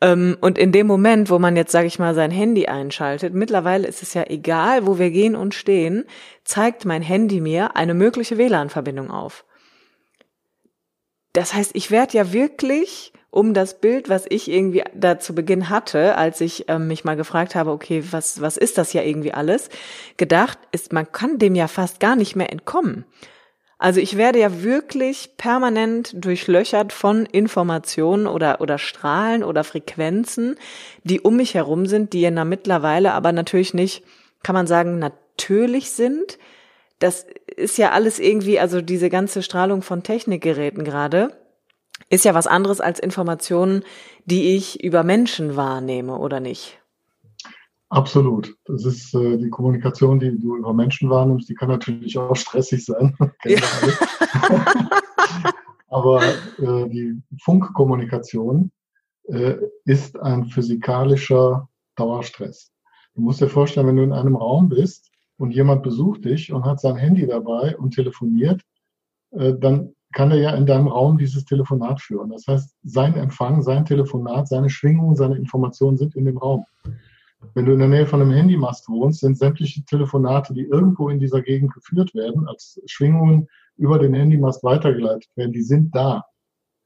[0.00, 3.86] Ähm, und in dem Moment, wo man jetzt, sage ich mal, sein Handy einschaltet, mittlerweile
[3.86, 6.06] ist es ja egal, wo wir gehen und stehen,
[6.42, 9.44] zeigt mein Handy mir eine mögliche WLAN-Verbindung auf.
[11.34, 15.68] Das heißt, ich werde ja wirklich um das Bild, was ich irgendwie da zu Beginn
[15.68, 19.34] hatte, als ich ähm, mich mal gefragt habe, okay, was, was ist das ja irgendwie
[19.34, 19.70] alles,
[20.16, 23.04] gedacht, ist, man kann dem ja fast gar nicht mehr entkommen.
[23.76, 30.54] Also ich werde ja wirklich permanent durchlöchert von Informationen oder, oder Strahlen oder Frequenzen,
[31.02, 34.04] die um mich herum sind, die ja mittlerweile aber natürlich nicht,
[34.44, 36.38] kann man sagen, natürlich sind.
[37.00, 41.32] Das ist ja alles irgendwie, also diese ganze Strahlung von Technikgeräten gerade
[42.08, 43.84] ist ja was anderes als Informationen,
[44.24, 46.78] die ich über Menschen wahrnehme, oder nicht?
[47.88, 48.56] Absolut.
[48.64, 52.84] Das ist äh, die Kommunikation, die du über Menschen wahrnimmst, die kann natürlich auch stressig
[52.84, 53.16] sein.
[53.44, 53.60] Ja.
[55.88, 58.72] Aber äh, die Funkkommunikation
[59.28, 59.54] äh,
[59.84, 62.72] ist ein physikalischer Dauerstress.
[63.14, 66.64] Du musst dir vorstellen, wenn du in einem Raum bist und jemand besucht dich und
[66.64, 68.60] hat sein Handy dabei und telefoniert,
[69.30, 72.30] äh, dann kann er ja in deinem Raum dieses Telefonat führen.
[72.30, 76.64] Das heißt, sein Empfang, sein Telefonat, seine Schwingungen, seine Informationen sind in dem Raum.
[77.52, 81.18] Wenn du in der Nähe von einem Handymast wohnst, sind sämtliche Telefonate, die irgendwo in
[81.18, 86.24] dieser Gegend geführt werden, als Schwingungen über den Handymast weitergeleitet werden, die sind da.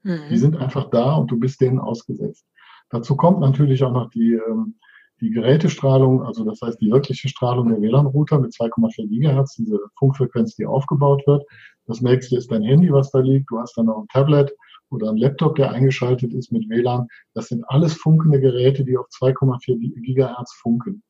[0.03, 0.21] Mhm.
[0.29, 2.45] Die sind einfach da und du bist denen ausgesetzt.
[2.89, 4.75] Dazu kommt natürlich auch noch die, ähm,
[5.21, 10.55] die Gerätestrahlung, also das heißt die wirkliche Strahlung der WLAN-Router mit 2,4 Gigahertz, diese Funkfrequenz,
[10.55, 11.45] die aufgebaut wird.
[11.85, 13.51] Das nächste ist dein Handy, was da liegt.
[13.51, 14.53] Du hast dann noch ein Tablet
[14.89, 17.07] oder ein Laptop, der eingeschaltet ist mit WLAN.
[17.33, 21.03] Das sind alles funkende Geräte, die auf 2,4 Gigahertz funken.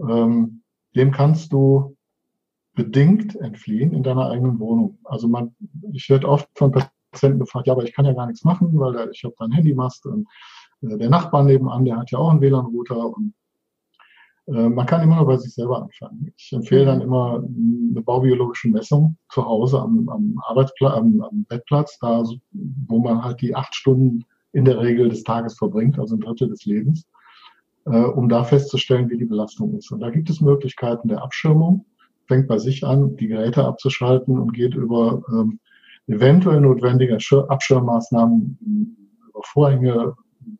[0.00, 0.62] Ähm,
[0.94, 1.96] dem kannst du
[2.74, 4.98] bedingt entfliehen in deiner eigenen Wohnung.
[5.04, 5.54] Also man,
[5.92, 9.10] ich werde oft von Patienten gefragt, ja, aber ich kann ja gar nichts machen, weil
[9.12, 10.26] ich habe da ein Handymast und
[10.82, 13.34] der Nachbar nebenan, der hat ja auch einen WLAN-Router und
[14.46, 16.32] äh, man kann immer nur bei sich selber anfangen.
[16.36, 21.98] Ich empfehle dann immer eine baubiologische Messung zu Hause am, am Arbeitsplatz, am, am Bettplatz,
[22.00, 26.20] da wo man halt die acht Stunden in der Regel des Tages verbringt, also ein
[26.20, 27.06] Drittel des Lebens,
[27.86, 29.92] äh, um da festzustellen, wie die Belastung ist.
[29.92, 31.86] Und da gibt es Möglichkeiten der Abschirmung.
[32.26, 35.60] Fängt bei sich an, die Geräte abzuschalten und geht über ähm,
[36.06, 40.14] eventuell notwendige Abschirmmaßnahmen, über Vorhänge,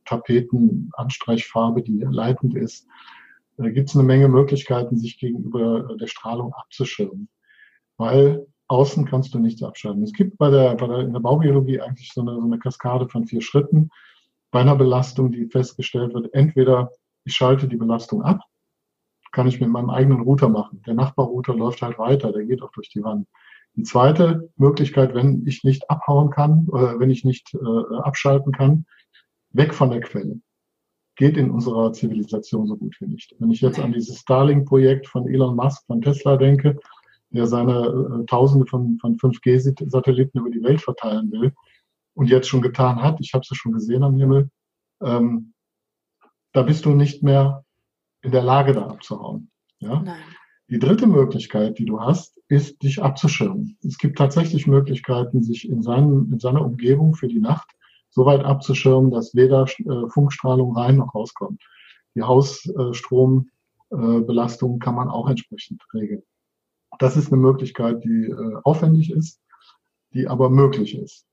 [0.05, 2.87] Tapeten, Anstreichfarbe, die leitend ist,
[3.57, 7.29] da gibt es eine Menge Möglichkeiten, sich gegenüber der Strahlung abzuschirmen.
[7.99, 10.03] Weil außen kannst du nichts abschalten.
[10.03, 13.09] Es gibt bei der, bei der, in der Baubiologie eigentlich so eine, so eine Kaskade
[13.09, 13.91] von vier Schritten.
[14.51, 16.91] Bei einer Belastung, die festgestellt wird, entweder
[17.25, 18.41] ich schalte die Belastung ab,
[19.33, 20.83] kann ich mit meinem eigenen Router machen.
[20.87, 23.27] Der Nachbarrouter läuft halt weiter, der geht auch durch die Wand.
[23.77, 28.87] Die zweite Möglichkeit, wenn ich nicht abhauen kann oder wenn ich nicht äh, abschalten kann,
[29.53, 30.41] weg von der Quelle
[31.17, 33.35] geht in unserer Zivilisation so gut wie nicht.
[33.39, 36.79] Wenn ich jetzt an dieses Starlink-Projekt von Elon Musk von Tesla denke,
[37.29, 41.53] der seine äh, Tausende von, von 5G-Satelliten über die Welt verteilen will
[42.15, 44.51] und jetzt schon getan hat, ich habe es ja schon gesehen am Himmel,
[45.03, 45.53] ähm,
[46.53, 47.65] da bist du nicht mehr
[48.23, 49.51] in der Lage, da abzuhauen.
[49.79, 50.01] Ja?
[50.01, 50.23] Nein.
[50.71, 53.77] Die dritte Möglichkeit, die du hast, ist, dich abzuschirmen.
[53.87, 57.71] Es gibt tatsächlich Möglichkeiten, sich in, seinen, in seiner Umgebung für die Nacht
[58.11, 61.63] so weit abzuschirmen, dass weder äh, Funkstrahlung rein noch rauskommt.
[62.15, 66.23] Die Hausstrombelastung kann man auch entsprechend regeln.
[66.99, 69.41] Das ist eine Möglichkeit, die äh, aufwendig ist,
[70.13, 71.25] die aber möglich ist.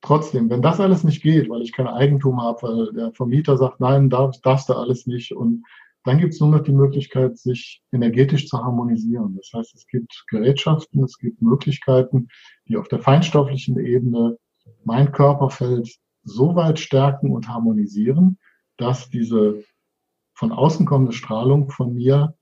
[0.00, 3.78] Trotzdem, wenn das alles nicht geht, weil ich kein Eigentum habe, weil der Vermieter sagt,
[3.78, 5.64] nein, darf, darfst du alles nicht und
[6.04, 9.36] dann gibt es nur noch die Möglichkeit, sich energetisch zu harmonisieren.
[9.36, 12.26] Das heißt, es gibt Gerätschaften, es gibt Möglichkeiten,
[12.66, 14.36] die auf der feinstofflichen Ebene
[14.84, 18.38] mein Körperfeld so weit stärken und harmonisieren,
[18.76, 19.64] dass diese
[20.34, 22.34] von außen kommende Strahlung von mir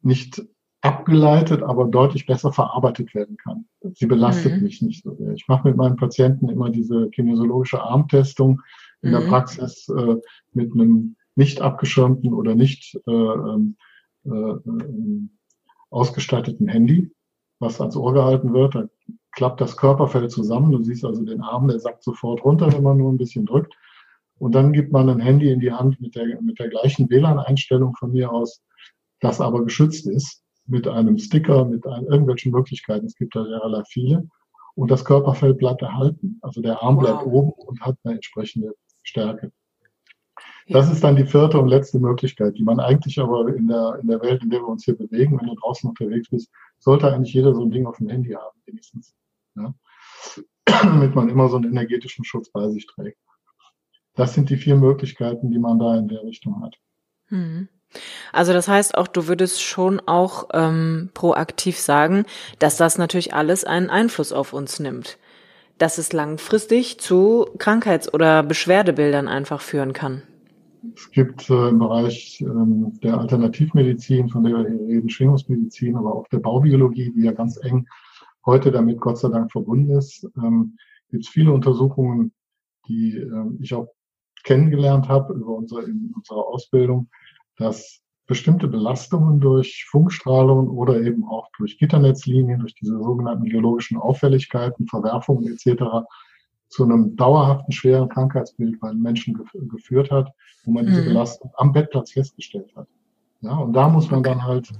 [0.00, 0.42] nicht
[0.80, 3.66] abgeleitet, aber deutlich besser verarbeitet werden kann.
[3.94, 4.62] Sie belastet mhm.
[4.62, 5.32] mich nicht so sehr.
[5.32, 8.62] Ich mache mit meinen Patienten immer diese kinesiologische Armtestung
[9.02, 9.14] in mhm.
[9.14, 10.16] der Praxis äh,
[10.52, 13.76] mit einem nicht abgeschirmten oder nicht äh, ähm,
[14.24, 15.28] äh, äh,
[15.90, 17.10] ausgestatteten Handy,
[17.58, 18.74] was ans Ohr gehalten wird.
[18.74, 18.88] Da
[19.38, 20.72] klappt das Körperfell zusammen.
[20.72, 23.72] Du siehst also den Arm, der sackt sofort runter, wenn man nur ein bisschen drückt.
[24.40, 27.94] Und dann gibt man ein Handy in die Hand mit der, mit der gleichen WLAN-Einstellung
[27.94, 28.64] von mir aus,
[29.20, 33.06] das aber geschützt ist, mit einem Sticker, mit ein, irgendwelchen Möglichkeiten.
[33.06, 34.28] Es gibt da relativ viele.
[34.74, 36.40] Und das Körperfell bleibt erhalten.
[36.42, 37.04] Also der Arm wow.
[37.04, 38.74] bleibt oben und hat eine entsprechende
[39.04, 39.52] Stärke.
[40.66, 44.08] Das ist dann die vierte und letzte Möglichkeit, die man eigentlich aber in der, in
[44.08, 47.34] der Welt, in der wir uns hier bewegen, wenn du draußen unterwegs bist, sollte eigentlich
[47.34, 49.14] jeder so ein Ding auf dem Handy haben, wenigstens.
[49.60, 49.74] Ja?
[50.82, 53.18] Damit man immer so einen energetischen Schutz bei sich trägt.
[54.14, 56.74] Das sind die vier Möglichkeiten, die man da in der Richtung hat.
[57.28, 57.68] Hm.
[58.32, 62.24] Also das heißt auch, du würdest schon auch ähm, proaktiv sagen,
[62.58, 65.18] dass das natürlich alles einen Einfluss auf uns nimmt.
[65.78, 70.22] Dass es langfristig zu Krankheits- oder Beschwerdebildern einfach führen kann.
[70.94, 76.14] Es gibt äh, im Bereich ähm, der Alternativmedizin, von der wir hier reden, Schwingungsmedizin, aber
[76.14, 77.86] auch der Baubiologie, die ja ganz eng
[78.48, 80.76] heute damit Gott sei Dank verbunden ist, ähm,
[81.10, 82.32] gibt es viele Untersuchungen,
[82.88, 83.88] die äh, ich auch
[84.42, 87.08] kennengelernt habe über unsere, in unserer Ausbildung,
[87.56, 94.86] dass bestimmte Belastungen durch Funkstrahlung oder eben auch durch Gitternetzlinien, durch diese sogenannten geologischen Auffälligkeiten,
[94.86, 96.06] Verwerfungen etc
[96.68, 100.32] zu einem dauerhaften schweren Krankheitsbild bei Menschen gef geführt hat,
[100.64, 101.06] wo man diese mhm.
[101.06, 102.86] Belastung am Bettplatz festgestellt hat.
[103.40, 104.70] Ja, und da muss man dann halt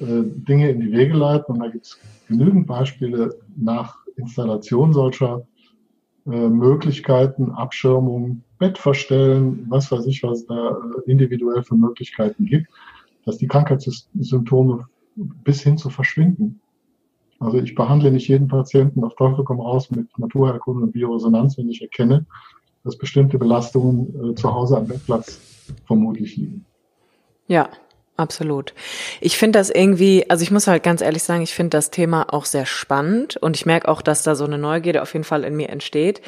[0.00, 5.46] Dinge in die Wege leiten und da gibt es genügend Beispiele nach Installation solcher
[6.26, 12.68] äh, Möglichkeiten, Abschirmung, Bett verstellen, was weiß ich, was da äh, individuell für Möglichkeiten gibt,
[13.24, 16.60] dass die Krankheitssymptome bis hin zu verschwinden
[17.40, 21.68] also ich behandle nicht jeden Patienten auf Teufel komm raus mit Naturheilkunde und Bioresonanz, wenn
[21.68, 22.26] ich erkenne,
[22.84, 25.40] dass bestimmte Belastungen äh, zu Hause am Bettplatz
[25.86, 26.64] vermutlich liegen.
[27.46, 27.70] Ja,
[28.18, 28.74] absolut.
[29.20, 32.32] Ich finde das irgendwie, also ich muss halt ganz ehrlich sagen, ich finde das Thema
[32.32, 35.44] auch sehr spannend und ich merke auch, dass da so eine Neugierde auf jeden Fall
[35.44, 36.20] in mir entsteht.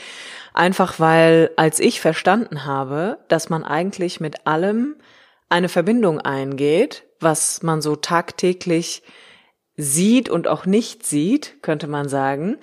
[0.54, 4.96] Einfach weil, als ich verstanden habe, dass man eigentlich mit allem
[5.48, 9.02] eine Verbindung eingeht, was man so tagtäglich
[9.76, 12.56] sieht und auch nicht sieht, könnte man sagen,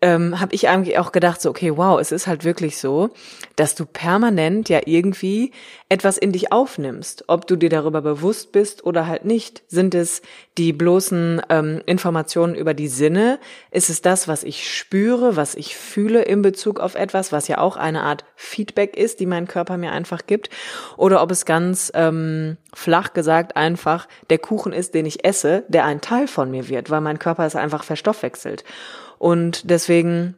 [0.00, 3.10] ähm, habe ich eigentlich auch gedacht, so, okay, wow, es ist halt wirklich so,
[3.56, 5.52] dass du permanent ja irgendwie
[5.88, 9.62] etwas in dich aufnimmst, ob du dir darüber bewusst bist oder halt nicht.
[9.66, 10.22] Sind es
[10.56, 13.38] die bloßen ähm, Informationen über die Sinne?
[13.70, 17.58] Ist es das, was ich spüre, was ich fühle in Bezug auf etwas, was ja
[17.58, 20.50] auch eine Art Feedback ist, die mein Körper mir einfach gibt?
[20.96, 25.84] Oder ob es ganz ähm, flach gesagt einfach der Kuchen ist, den ich esse, der
[25.84, 28.64] ein Teil von mir wird, weil mein Körper es einfach verstoffwechselt.
[29.18, 30.36] Und deswegen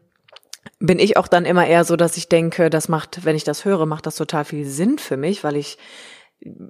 [0.79, 3.65] bin ich auch dann immer eher so, dass ich denke, das macht, wenn ich das
[3.65, 5.79] höre, macht das total viel Sinn für mich, weil ich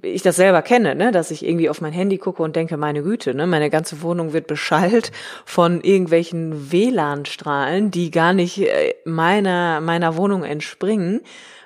[0.01, 3.03] ich das selber kenne, ne, dass ich irgendwie auf mein Handy gucke und denke, meine
[3.03, 5.13] Güte, ne, meine ganze Wohnung wird beschallt
[5.45, 11.21] von irgendwelchen WLAN-Strahlen, die gar nicht äh, meiner meiner Wohnung entspringen.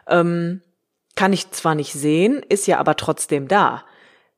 [0.07, 0.61] Ähm,
[1.15, 3.83] kann ich zwar nicht sehen, ist ja aber trotzdem da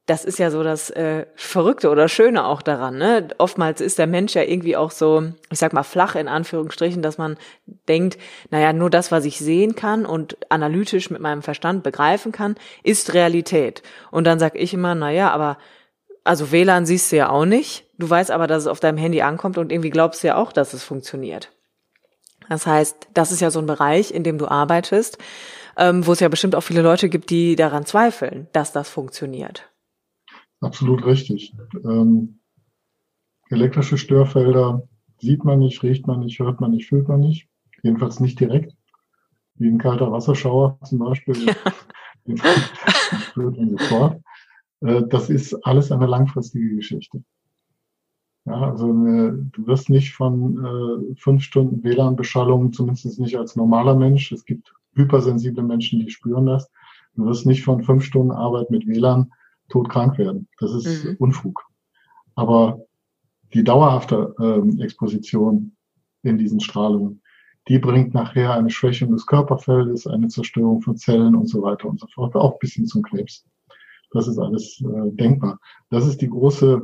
[0.08, 2.98] das ist ja so das äh, Verrückte oder Schöne auch daran.
[2.98, 3.28] Ne?
[3.38, 7.18] Oftmals ist der Mensch ja irgendwie auch so, ich sag mal, flach in Anführungsstrichen, dass
[7.18, 7.36] man
[7.90, 8.18] denkt,
[8.50, 13.14] naja, nur das, was ich sehen kann und analytisch mit meinem Verstand begreifen kann, ist
[13.14, 13.84] Realität.
[14.10, 15.58] Und dann sag ich immer, naja, aber
[16.24, 17.86] also WLAN siehst du ja auch nicht.
[17.98, 20.54] Du weißt aber, dass es auf deinem Handy ankommt und irgendwie glaubst du ja auch,
[20.54, 21.52] dass es funktioniert.
[22.48, 25.18] Das heißt, das ist ja so ein Bereich, in dem du arbeitest,
[25.76, 29.68] ähm, wo es ja bestimmt auch viele Leute gibt, die daran zweifeln, dass das funktioniert.
[30.60, 31.54] Absolut richtig.
[31.86, 32.40] Ähm,
[33.50, 34.88] elektrische Störfelder
[35.20, 37.48] sieht man nicht, riecht man nicht, hört man nicht, fühlt man nicht.
[37.84, 38.76] Jedenfalls nicht direkt.
[39.56, 41.36] Wie ein kalter Wasserschauer zum Beispiel.
[41.46, 41.56] Ja.
[44.82, 47.24] Äh, das ist alles eine langfristige Geschichte.
[48.46, 53.96] Ja, also äh, du wirst nicht von äh, fünf Stunden WLAN-Beschallung, zumindest nicht als normaler
[53.96, 54.32] Mensch.
[54.32, 56.70] Es gibt hypersensible Menschen, die spüren das.
[57.16, 59.32] Du wirst nicht von fünf Stunden Arbeit mit WLAN
[59.70, 60.48] todkrank werden.
[60.60, 61.16] Das ist mhm.
[61.20, 61.64] Unfug.
[62.36, 62.82] Aber
[63.54, 65.76] die dauerhafte ähm, Exposition
[66.24, 67.22] in diesen Strahlungen,
[67.68, 72.00] die bringt nachher eine Schwächung des Körperfeldes, eine Zerstörung von Zellen und so weiter und
[72.00, 73.46] so fort, auch bis hin zum Krebs.
[74.12, 75.60] Das ist alles äh, denkbar.
[75.90, 76.82] Das ist die große,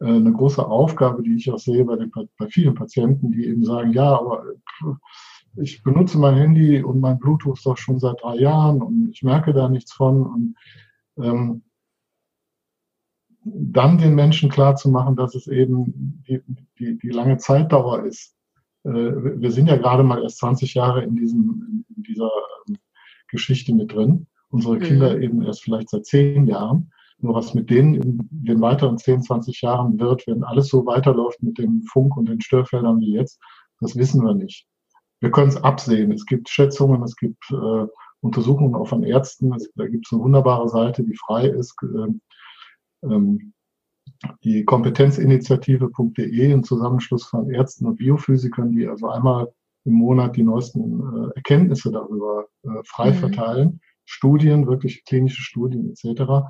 [0.00, 3.64] äh, eine große Aufgabe, die ich auch sehe bei, den, bei vielen Patienten, die eben
[3.64, 4.44] sagen, ja, aber
[5.56, 9.52] ich benutze mein Handy und mein Bluetooth doch schon seit drei Jahren und ich merke
[9.52, 10.54] da nichts von und
[11.18, 11.62] ähm,
[13.44, 16.40] dann den Menschen klar zu machen, dass es eben die,
[16.78, 18.34] die, die lange Zeitdauer ist.
[18.84, 22.30] Äh, wir sind ja gerade mal erst 20 Jahre in, diesem, in dieser
[22.68, 22.78] ähm,
[23.28, 24.26] Geschichte mit drin.
[24.50, 24.80] Unsere mhm.
[24.80, 25.22] Kinder mhm.
[25.22, 26.92] eben erst vielleicht seit zehn Jahren.
[27.18, 31.40] Nur was mit denen in den weiteren 10, 20 Jahren wird, wenn alles so weiterläuft
[31.42, 33.40] mit dem Funk und den Störfeldern wie jetzt,
[33.80, 34.66] das wissen wir nicht.
[35.20, 36.10] Wir können es absehen.
[36.10, 37.86] Es gibt Schätzungen, es gibt äh,
[38.20, 39.52] Untersuchungen auch von Ärzten.
[39.54, 42.08] Es, da gibt es eine wunderbare Seite, die frei ist, äh,
[43.02, 43.52] ähm,
[44.44, 49.52] die Kompetenzinitiative.de, ein Zusammenschluss von Ärzten und Biophysikern, die also einmal
[49.84, 53.16] im Monat die neuesten äh, Erkenntnisse darüber äh, frei mhm.
[53.16, 53.80] verteilen.
[54.04, 56.46] Studien, wirklich klinische Studien etc.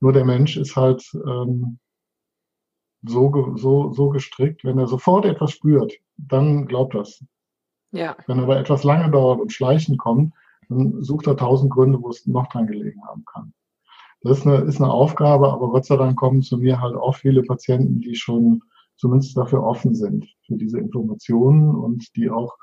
[0.00, 1.78] Nur der Mensch ist halt ähm,
[3.02, 7.24] so, so, so gestrickt, wenn er sofort etwas spürt, dann glaubt das.
[7.92, 8.16] Ja.
[8.26, 10.34] Wenn aber etwas lange dauert und schleichen kommt,
[10.68, 13.52] dann sucht er tausend Gründe, wo es noch dran gelegen haben kann.
[14.22, 17.16] Das ist eine, ist eine Aufgabe, aber Gott sei Dank kommen zu mir halt auch
[17.16, 18.62] viele Patienten, die schon
[18.96, 22.54] zumindest dafür offen sind, für diese Informationen und die auch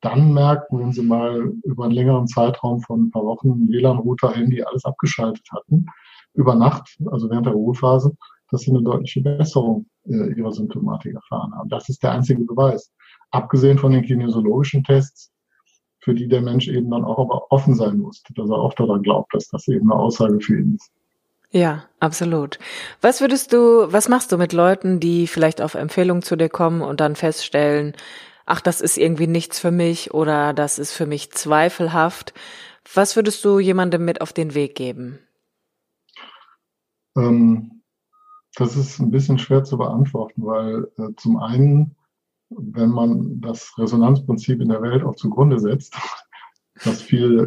[0.00, 4.62] dann merken, wenn sie mal über einen längeren Zeitraum von ein paar Wochen WLAN-Router, Handy,
[4.62, 5.86] alles abgeschaltet hatten,
[6.34, 8.14] über Nacht, also während der Ruhephase,
[8.50, 11.68] dass sie eine deutliche Besserung äh, ihrer Symptomatik erfahren haben.
[11.68, 12.92] Das ist der einzige Beweis.
[13.30, 15.32] Abgesehen von den kinesiologischen Tests,
[16.00, 19.02] für die der Mensch eben dann auch aber offen sein muss, dass er auch daran
[19.02, 20.90] glaubt, dass das eben eine Aussage für ihn ist.
[21.50, 22.58] Ja, absolut.
[23.00, 26.82] Was würdest du, was machst du mit Leuten, die vielleicht auf Empfehlung zu dir kommen
[26.82, 27.94] und dann feststellen,
[28.44, 32.34] ach, das ist irgendwie nichts für mich oder das ist für mich zweifelhaft?
[32.94, 35.18] Was würdest du jemandem mit auf den Weg geben?
[37.16, 37.82] Ähm,
[38.56, 41.96] das ist ein bisschen schwer zu beantworten, weil äh, zum einen,
[42.50, 45.96] wenn man das Resonanzprinzip in der Welt auch zugrunde setzt,
[46.84, 47.46] was viele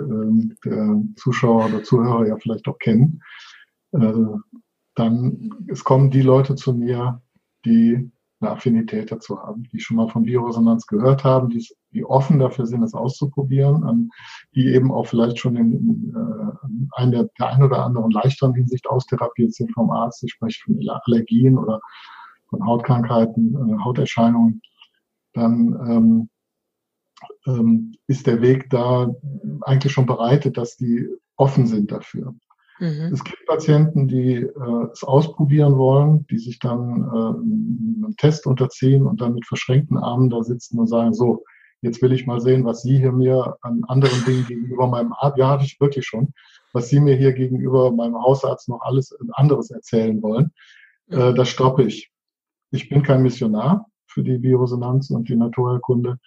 [0.65, 3.50] der Zuschauer oder Zuhörer ja vielleicht auch kennen, äh,
[3.91, 7.21] dann es kommen die Leute zu mir,
[7.65, 8.11] die
[8.41, 12.65] eine Affinität dazu haben, die schon mal von Bioresonanz gehört haben, die, die offen dafür
[12.65, 14.09] sind, es auszuprobieren,
[14.55, 18.55] die eben auch vielleicht schon in, in äh, ein der, der ein oder anderen leichteren
[18.55, 20.23] Hinsicht austherapiert sind vom Arzt.
[20.23, 21.79] Ich spreche von Allergien oder
[22.49, 24.61] von Hautkrankheiten, äh, Hauterscheinungen.
[25.33, 26.29] Dann ähm,
[27.45, 29.13] ähm, ist der Weg da
[29.61, 32.33] eigentlich schon bereitet, dass die offen sind dafür.
[32.81, 33.13] Mhm.
[33.13, 39.05] Es gibt Patienten, die äh, es ausprobieren wollen, die sich dann äh, einem Test unterziehen
[39.05, 41.43] und dann mit verschränkten Armen da sitzen und sagen, so,
[41.81, 45.37] jetzt will ich mal sehen, was Sie hier mir an anderen Dingen gegenüber meinem Arzt,
[45.37, 46.33] ja, hatte ich wirklich schon,
[46.73, 50.51] was Sie mir hier gegenüber meinem Hausarzt noch alles anderes erzählen wollen.
[51.11, 52.11] Äh, das stoppe ich.
[52.71, 56.17] Ich bin kein Missionar für die Bioresonanz und die Naturheilkunde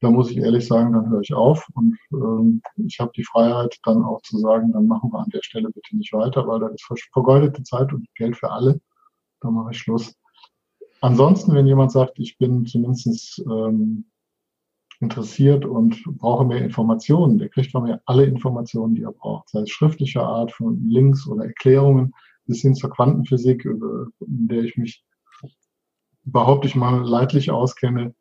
[0.00, 3.78] da muss ich ehrlich sagen, dann höre ich auf und ähm, ich habe die Freiheit
[3.84, 6.72] dann auch zu sagen, dann machen wir an der Stelle bitte nicht weiter, weil das
[6.72, 8.80] ist vergeudete Zeit und Geld für alle.
[9.40, 10.14] Da mache ich Schluss.
[11.00, 14.06] Ansonsten, wenn jemand sagt, ich bin zumindest ähm,
[15.00, 19.60] interessiert und brauche mehr Informationen, der kriegt von mir alle Informationen, die er braucht, sei
[19.60, 22.14] es schriftlicher Art, von Links oder Erklärungen
[22.46, 25.04] bis hin zur Quantenphysik, in der ich mich
[26.24, 28.14] behaupte ich mal leidlich auskenne,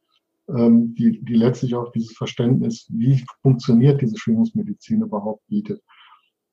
[0.50, 5.82] ähm, die, die letztlich auch dieses Verständnis, wie funktioniert diese Schwingungsmedizin überhaupt bietet.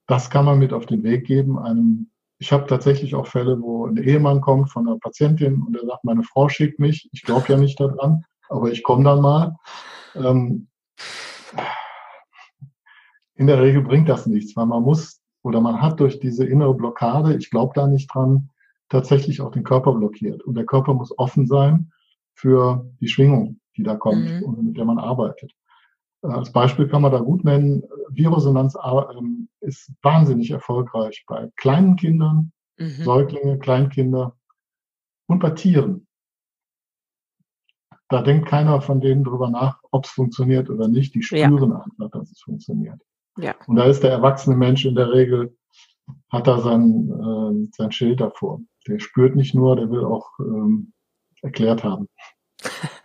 [0.06, 1.58] Das kann man mit auf den Weg geben.
[1.58, 5.86] Einem, ich habe tatsächlich auch Fälle, wo ein Ehemann kommt von einer Patientin und er
[5.86, 9.56] sagt, meine Frau schickt mich, ich glaube ja nicht daran, aber ich komme dann mal.
[10.14, 10.68] Ähm,
[13.36, 16.74] in der Regel bringt das nichts, weil man muss oder man hat durch diese innere
[16.74, 18.50] Blockade, ich glaube da nicht dran,
[18.88, 20.42] tatsächlich auch den Körper blockiert.
[20.42, 21.92] Und der Körper muss offen sein
[22.34, 24.42] für die Schwingung die da kommt mhm.
[24.42, 25.52] und mit der man arbeitet.
[26.22, 31.96] Äh, als Beispiel kann man da gut nennen, Bioresonanz ähm, ist wahnsinnig erfolgreich bei kleinen
[31.96, 33.04] Kindern, mhm.
[33.04, 34.36] Säuglinge, Kleinkinder
[35.26, 36.06] und bei Tieren.
[38.08, 41.14] Da denkt keiner von denen drüber nach, ob es funktioniert oder nicht.
[41.14, 41.84] Die spüren ja.
[41.84, 43.00] einfach, dass es funktioniert.
[43.38, 43.54] Ja.
[43.66, 45.56] Und da ist der erwachsene Mensch in der Regel,
[46.30, 48.60] hat da sein, äh, sein Schild davor.
[48.86, 50.92] Der spürt nicht nur, der will auch ähm,
[51.42, 52.08] erklärt haben.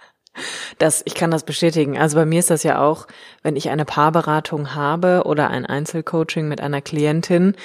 [0.79, 1.97] Das, ich kann das bestätigen.
[1.97, 3.05] Also bei mir ist das ja auch,
[3.43, 7.55] wenn ich eine Paarberatung habe oder ein Einzelcoaching mit einer Klientin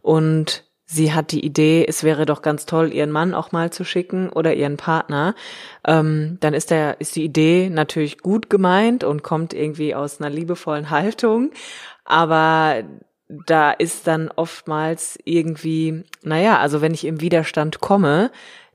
[0.00, 3.84] und sie hat die Idee, es wäre doch ganz toll, ihren Mann auch mal zu
[3.84, 5.34] schicken oder ihren Partner,
[5.86, 10.30] ähm, dann ist der, ist die Idee natürlich gut gemeint und kommt irgendwie aus einer
[10.30, 11.50] liebevollen Haltung.
[12.04, 12.82] Aber
[13.46, 18.30] da ist dann oftmals irgendwie, naja, also wenn ich im Widerstand komme,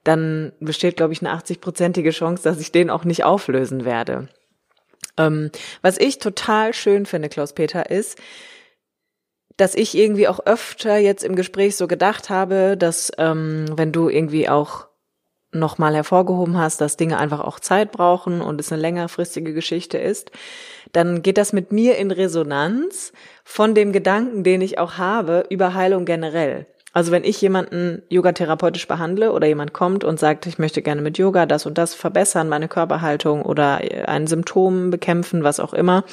[0.07, 4.29] dann besteht, glaube ich, eine 80-prozentige Chance, dass ich den auch nicht auflösen werde.
[5.17, 5.51] Ähm,
[5.81, 8.17] was ich total schön finde, Klaus-Peter, ist,
[9.57, 14.07] dass ich irgendwie auch öfter jetzt im Gespräch so gedacht habe, dass ähm, wenn du
[14.07, 14.87] irgendwie auch
[15.51, 20.31] nochmal hervorgehoben hast, dass Dinge einfach auch Zeit brauchen und es eine längerfristige Geschichte ist,
[20.93, 23.11] dann geht das mit mir in Resonanz
[23.43, 26.67] von dem Gedanken, den ich auch habe über Heilung generell.
[26.97, 31.19] Also wenn ich jemanden yogatherapeutisch behandle oder jemand kommt und sagt, ich möchte gerne mit
[31.19, 36.05] Yoga das und das verbessern, meine Körperhaltung oder ein Symptom bekämpfen, was auch immer,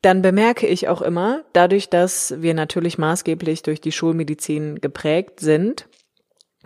[0.00, 5.88] dann bemerke ich auch immer, dadurch, dass wir natürlich maßgeblich durch die Schulmedizin geprägt sind,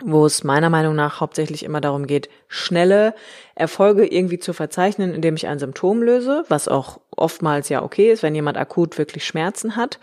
[0.03, 3.15] wo es meiner Meinung nach hauptsächlich immer darum geht, schnelle
[3.55, 8.21] Erfolge irgendwie zu verzeichnen, indem ich ein Symptom löse, was auch oftmals ja okay ist,
[8.21, 9.97] wenn jemand akut wirklich Schmerzen hat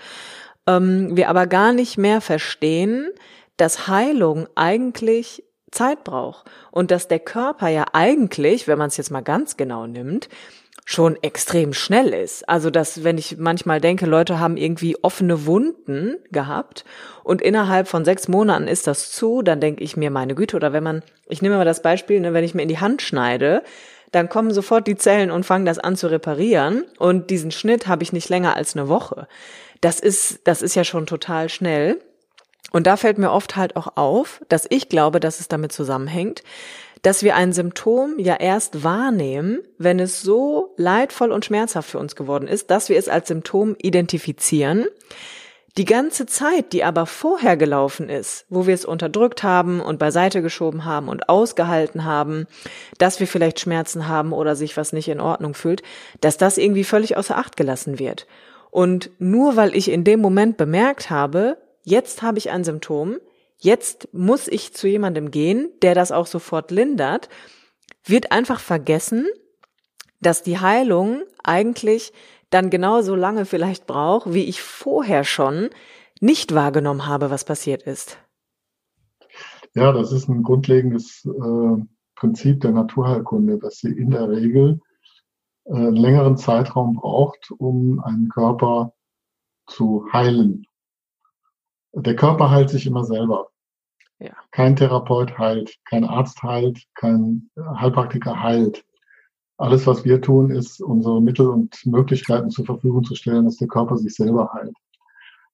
[0.67, 3.11] ähm, wir aber gar nicht mehr verstehen,
[3.57, 9.11] dass Heilung eigentlich Zeit braucht und dass der Körper ja eigentlich, wenn man es jetzt
[9.11, 10.29] mal ganz genau nimmt,
[10.85, 12.49] schon extrem schnell ist.
[12.49, 16.85] Also, dass, wenn ich manchmal denke, Leute haben irgendwie offene Wunden gehabt
[17.23, 20.73] und innerhalb von sechs Monaten ist das zu, dann denke ich mir, meine Güte, oder
[20.73, 23.63] wenn man, ich nehme mal das Beispiel, ne, wenn ich mir in die Hand schneide,
[24.11, 28.03] dann kommen sofort die Zellen und fangen das an zu reparieren und diesen Schnitt habe
[28.03, 29.27] ich nicht länger als eine Woche
[29.83, 32.01] das ist, das ist ja schon total schnell.
[32.71, 36.43] Und da fällt mir oft halt auch auf, dass ich glaube, dass es damit zusammenhängt,
[37.03, 42.17] dass wir ein Symptom ja erst wahrnehmen, wenn es so leidvoll und schmerzhaft für uns
[42.17, 44.87] geworden ist, dass wir es als Symptom identifizieren.
[45.79, 50.43] Die ganze Zeit, die aber vorher gelaufen ist, wo wir es unterdrückt haben und beiseite
[50.43, 52.47] geschoben haben und ausgehalten haben,
[52.99, 55.83] dass wir vielleicht Schmerzen haben oder sich was nicht in Ordnung fühlt,
[56.21, 58.27] dass das irgendwie völlig außer Acht gelassen wird.
[58.73, 63.19] Und nur weil ich in dem Moment bemerkt habe, jetzt habe ich ein Symptom,
[63.59, 67.29] jetzt muss ich zu jemandem gehen, der das auch sofort lindert,
[68.03, 69.27] wird einfach vergessen,
[70.23, 72.15] dass die Heilung eigentlich
[72.49, 75.69] dann genauso lange vielleicht braucht, wie ich vorher schon
[76.21, 78.17] nicht wahrgenommen habe, was passiert ist.
[79.75, 84.81] Ja, das ist ein grundlegendes äh, Prinzip der Naturheilkunde, dass sie in der Regel
[85.67, 88.95] einen längeren Zeitraum braucht, um einen Körper
[89.67, 90.67] zu heilen.
[91.95, 93.51] Der Körper heilt sich immer selber.
[94.19, 94.35] Ja.
[94.51, 98.85] Kein Therapeut heilt, kein Arzt heilt, kein Heilpraktiker heilt.
[99.59, 103.69] Alles, was wir tun, ist, unsere Mittel und Möglichkeiten zur Verfügung zu stellen, dass der
[103.69, 104.75] Körper sich selber heilt.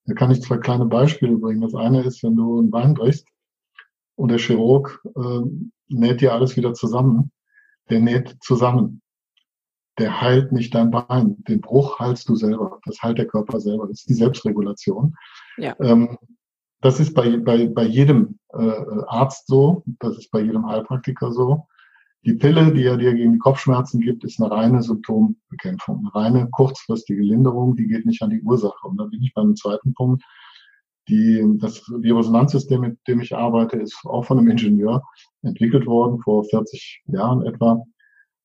[0.06, 1.60] Da kann ich zwei kleine Beispiele bringen.
[1.60, 3.26] Das eine ist, wenn du ein Bein brichst
[4.16, 5.40] und der Chirurg äh,
[5.88, 7.30] näht dir alles wieder zusammen,
[7.90, 9.02] der näht zusammen.
[9.98, 11.42] Der heilt nicht dein Bein.
[11.44, 12.80] Den Bruch heilst du selber.
[12.84, 13.86] Das heilt der Körper selber.
[13.86, 15.14] Das ist die Selbstregulation.
[15.56, 15.74] Ja.
[15.80, 16.18] Ähm,
[16.80, 18.72] das ist bei, bei, bei jedem äh,
[19.06, 19.82] Arzt so.
[19.98, 21.66] Das ist bei jedem Heilpraktiker so.
[22.24, 26.50] Die Pille, die er dir gegen die Kopfschmerzen gibt, ist eine reine Symptombekämpfung, eine reine
[26.50, 28.86] kurzfristige Linderung, die geht nicht an die Ursache.
[28.86, 30.22] Und da bin ich beim zweiten Punkt.
[31.08, 35.02] Die, das, die Resonanzsystem, mit dem ich arbeite, ist auch von einem Ingenieur
[35.42, 37.82] entwickelt worden, vor 40 Jahren etwa,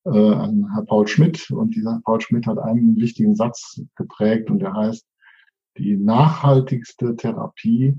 [0.04, 1.50] äh, an Herr Paul Schmidt.
[1.50, 5.06] Und dieser Paul Schmidt hat einen wichtigen Satz geprägt und der heißt,
[5.78, 7.96] die nachhaltigste Therapie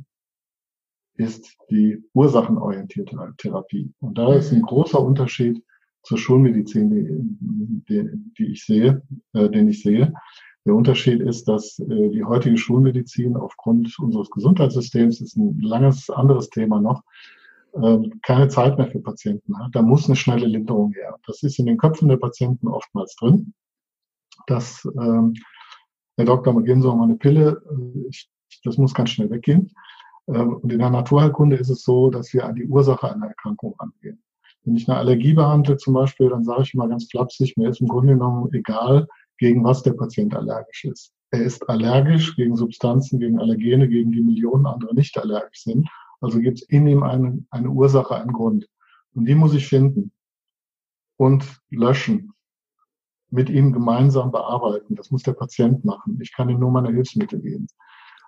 [1.17, 3.91] ist die ursachenorientierte Therapie.
[3.99, 5.63] Und da ist ein großer Unterschied
[6.03, 9.01] zur Schulmedizin, die, die, die ich sehe,
[9.33, 10.13] äh, den ich sehe.
[10.65, 16.49] Der Unterschied ist, dass äh, die heutige Schulmedizin aufgrund unseres Gesundheitssystems, ist ein langes anderes
[16.49, 17.03] Thema noch,
[18.21, 19.75] keine Zeit mehr für Patienten hat.
[19.75, 21.17] Da muss eine schnelle Linderung her.
[21.27, 23.53] Das ist in den Köpfen der Patienten oftmals drin.
[24.47, 25.33] Dass ähm,
[26.17, 26.63] Herr Dr.
[26.63, 28.29] geben Sie mal eine Pille, äh, ich,
[28.63, 29.71] das muss ganz schnell weggehen.
[30.27, 33.75] Ähm, und in der Naturheilkunde ist es so, dass wir an die Ursache einer Erkrankung
[33.77, 34.21] angehen.
[34.63, 37.81] Wenn ich eine Allergie behandle zum Beispiel, dann sage ich immer ganz flapsig, mir ist
[37.81, 39.07] im Grunde genommen egal,
[39.37, 41.11] gegen was der Patient allergisch ist.
[41.31, 45.87] Er ist allergisch gegen Substanzen, gegen Allergene, gegen die Millionen andere nicht allergisch sind.
[46.25, 48.67] Also gibt es in ihm eine, eine Ursache, einen Grund.
[49.13, 50.11] Und die muss ich finden
[51.17, 52.33] und löschen.
[53.31, 54.95] Mit ihm gemeinsam bearbeiten.
[54.95, 56.19] Das muss der Patient machen.
[56.21, 57.67] Ich kann ihm nur meine Hilfsmittel geben.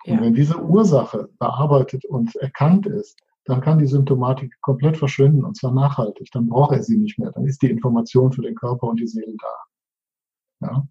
[0.04, 0.14] Ja.
[0.14, 5.56] Und wenn diese Ursache bearbeitet und erkannt ist, dann kann die Symptomatik komplett verschwinden und
[5.56, 6.28] zwar nachhaltig.
[6.32, 7.32] Dann braucht er sie nicht mehr.
[7.32, 10.66] Dann ist die Information für den Körper und die Seele da.
[10.66, 10.88] Ja?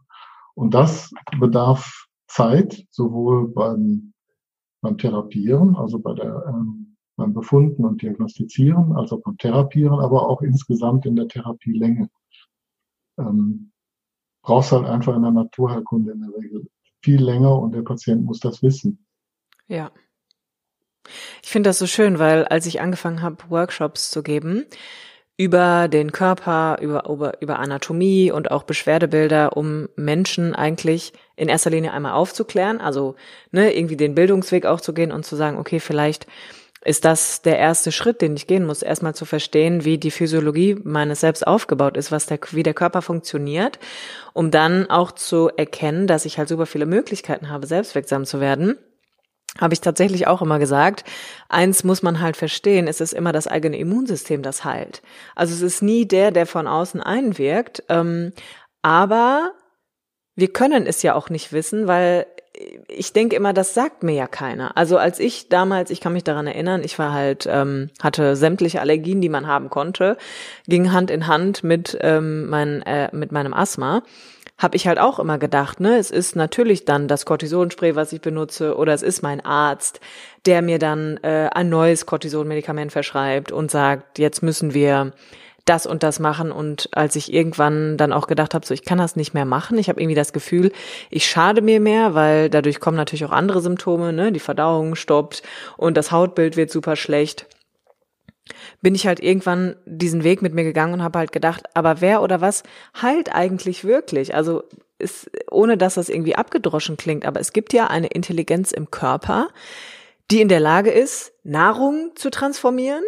[0.56, 4.14] Und das bedarf Zeit, sowohl beim,
[4.82, 10.30] beim Therapieren, also bei der, ähm, beim Befunden und Diagnostizieren, als auch beim Therapieren, aber
[10.30, 12.10] auch insgesamt in der Therapielänge.
[13.20, 13.72] Ähm,
[14.44, 16.68] brauchst halt einfach in der Naturheilkunde in der Regel
[17.02, 19.06] viel länger und der Patient muss das wissen.
[19.68, 19.92] Ja.
[21.42, 24.66] Ich finde das so schön, weil als ich angefangen habe, Workshops zu geben,
[25.38, 31.70] über den Körper, über, über, über Anatomie und auch Beschwerdebilder, um Menschen eigentlich in erster
[31.70, 33.16] Linie einmal aufzuklären, also
[33.52, 36.26] ne, irgendwie den Bildungsweg auch zu gehen und zu sagen, okay, vielleicht
[36.84, 40.78] ist das der erste Schritt, den ich gehen muss, erstmal zu verstehen, wie die Physiologie
[40.84, 43.80] meines Selbst aufgebaut ist, was der, wie der Körper funktioniert,
[44.34, 48.78] um dann auch zu erkennen, dass ich halt super viele Möglichkeiten habe, selbstwirksam zu werden
[49.60, 51.04] habe ich tatsächlich auch immer gesagt,
[51.50, 55.02] eins muss man halt verstehen, es ist immer das eigene Immunsystem, das heilt.
[55.36, 58.34] Also es ist nie der, der von außen einwirkt, ähm,
[58.82, 59.54] aber
[60.36, 62.28] wir können es ja auch nicht wissen, weil
[62.88, 64.76] ich denke immer, das sagt mir ja keiner.
[64.78, 68.82] Also als ich damals, ich kann mich daran erinnern, ich war halt, ähm, hatte sämtliche
[68.82, 70.18] Allergien, die man haben konnte,
[70.68, 74.04] ging Hand in Hand mit, ähm, mein, äh, mit meinem Asthma
[74.58, 78.22] habe ich halt auch immer gedacht, ne, es ist natürlich dann das Cortisonspray, was ich
[78.22, 80.00] benutze, oder es ist mein Arzt,
[80.48, 85.14] der mir dann äh, ein neues Cortisonmedikament verschreibt und sagt, jetzt müssen wir
[85.70, 86.52] das und das machen.
[86.52, 89.78] Und als ich irgendwann dann auch gedacht habe, so ich kann das nicht mehr machen,
[89.78, 90.72] ich habe irgendwie das Gefühl,
[91.10, 95.44] ich schade mir mehr, weil dadurch kommen natürlich auch andere Symptome, ne, die Verdauung stoppt
[95.78, 97.46] und das Hautbild wird super schlecht
[98.82, 102.22] bin ich halt irgendwann diesen Weg mit mir gegangen und habe halt gedacht, aber wer
[102.22, 102.64] oder was
[103.02, 104.36] heilt eigentlich wirklich?
[104.36, 104.64] Also
[105.00, 109.50] ist, ohne dass das irgendwie abgedroschen klingt, aber es gibt ja eine Intelligenz im Körper,
[110.32, 113.04] die in der Lage ist, Nahrung zu transformieren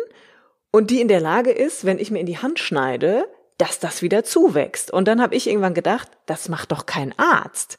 [0.72, 4.01] und die in der Lage ist, wenn ich mir in die Hand schneide, dass das
[4.01, 4.91] wieder zuwächst.
[4.91, 7.78] Und dann habe ich irgendwann gedacht, das macht doch kein Arzt.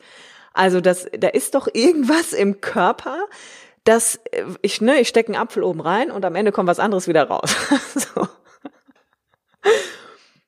[0.53, 3.16] Also das, da ist doch irgendwas im Körper,
[3.84, 6.80] dass äh, ich, ne, ich stecke einen Apfel oben rein und am Ende kommt was
[6.80, 7.57] anderes wieder raus.
[7.95, 8.26] so.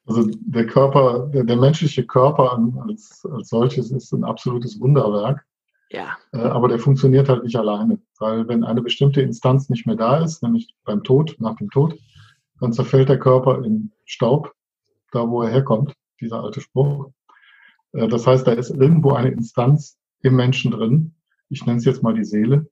[0.07, 5.45] Also der Körper, der, der menschliche Körper als, als solches ist ein absolutes Wunderwerk.
[5.91, 6.17] Ja.
[6.33, 10.19] Äh, aber der funktioniert halt nicht alleine, weil wenn eine bestimmte Instanz nicht mehr da
[10.19, 11.95] ist, nämlich beim Tod, nach dem Tod,
[12.63, 14.55] dann zerfällt der Körper in Staub,
[15.11, 17.11] da wo er herkommt, dieser alte Spruch.
[17.93, 21.17] Äh, das heißt, da ist irgendwo eine Instanz im Menschen drin.
[21.49, 22.71] Ich nenne es jetzt mal die Seele,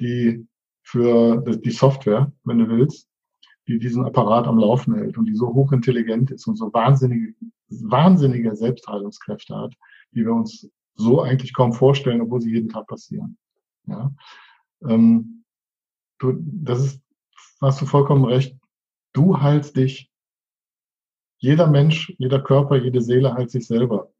[0.00, 0.48] die
[0.82, 3.08] für die Software, wenn du willst,
[3.68, 7.34] die diesen Apparat am Laufen hält und die so hochintelligent ist und so wahnsinnige,
[7.68, 9.74] wahnsinnige Selbstheilungskräfte hat,
[10.12, 13.36] die wir uns so eigentlich kaum vorstellen, obwohl sie jeden Tag passieren.
[13.84, 14.14] Ja.
[14.88, 15.44] Ähm,
[16.18, 17.02] du, das ist,
[17.60, 18.56] hast du vollkommen recht.
[19.12, 20.10] Du heilst dich.
[21.38, 24.10] Jeder Mensch, jeder Körper, jede Seele heilt sich selber.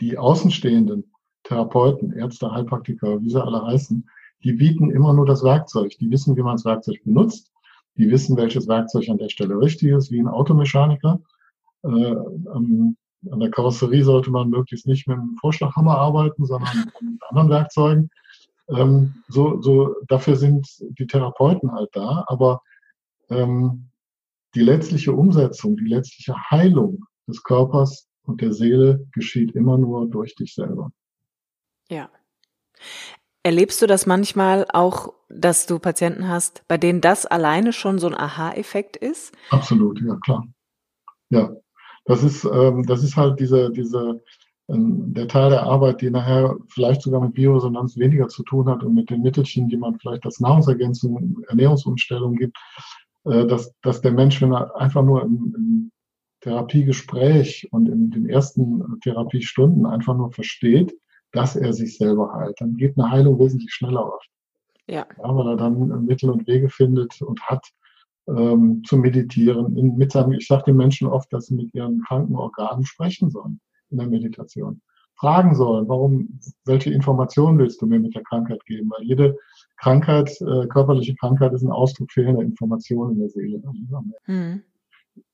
[0.00, 1.12] Die Außenstehenden,
[1.42, 4.08] Therapeuten, Ärzte, Heilpraktiker, wie sie alle heißen,
[4.44, 5.96] die bieten immer nur das Werkzeug.
[5.98, 7.50] Die wissen, wie man das Werkzeug benutzt.
[7.96, 11.20] Die wissen, welches Werkzeug an der Stelle richtig ist, wie ein Automechaniker.
[11.82, 12.96] Äh, ähm,
[13.30, 16.70] an der Karosserie sollte man möglichst nicht mit einem Vorschlaghammer arbeiten, sondern
[17.00, 18.10] mit anderen Werkzeugen.
[18.68, 20.66] Ähm, so, so, dafür sind
[20.98, 22.24] die Therapeuten halt da.
[22.28, 22.62] Aber
[23.28, 23.89] ähm,
[24.54, 30.34] die letztliche Umsetzung, die letztliche Heilung des Körpers und der Seele geschieht immer nur durch
[30.34, 30.90] dich selber.
[31.88, 32.10] Ja.
[33.42, 38.06] Erlebst du das manchmal auch, dass du Patienten hast, bei denen das alleine schon so
[38.06, 39.34] ein Aha-Effekt ist?
[39.50, 40.46] Absolut, ja klar.
[41.30, 41.50] Ja,
[42.04, 44.22] das ist, ähm, das ist halt diese, diese,
[44.68, 48.82] ähm, der Teil der Arbeit, die nachher vielleicht sogar mit Bioresonanz weniger zu tun hat
[48.82, 52.58] und mit den Mittelchen, die man vielleicht als Nahrungsergänzung, Ernährungsumstellung gibt,
[53.24, 55.92] dass, dass der Mensch, wenn er einfach nur im, im
[56.40, 60.94] Therapiegespräch und in den ersten Therapiestunden einfach nur versteht,
[61.32, 62.60] dass er sich selber heilt.
[62.60, 64.28] Dann geht eine Heilung wesentlich schneller oft.
[64.86, 65.06] Ja.
[65.22, 67.64] ja weil er dann Mittel und Wege findet und hat
[68.28, 69.76] ähm, zu meditieren.
[69.76, 73.30] In, mit seinem, ich sage den Menschen oft, dass sie mit ihren kranken Organen sprechen
[73.30, 73.60] sollen
[73.90, 74.80] in der Meditation.
[75.18, 78.90] Fragen sollen, warum, welche Informationen willst du mir mit der Krankheit geben?
[78.90, 79.36] Weil jede
[79.80, 83.62] Krankheit, äh, körperliche Krankheit ist ein Ausdruck fehlender Informationen in der Seele.
[84.26, 84.62] Mhm.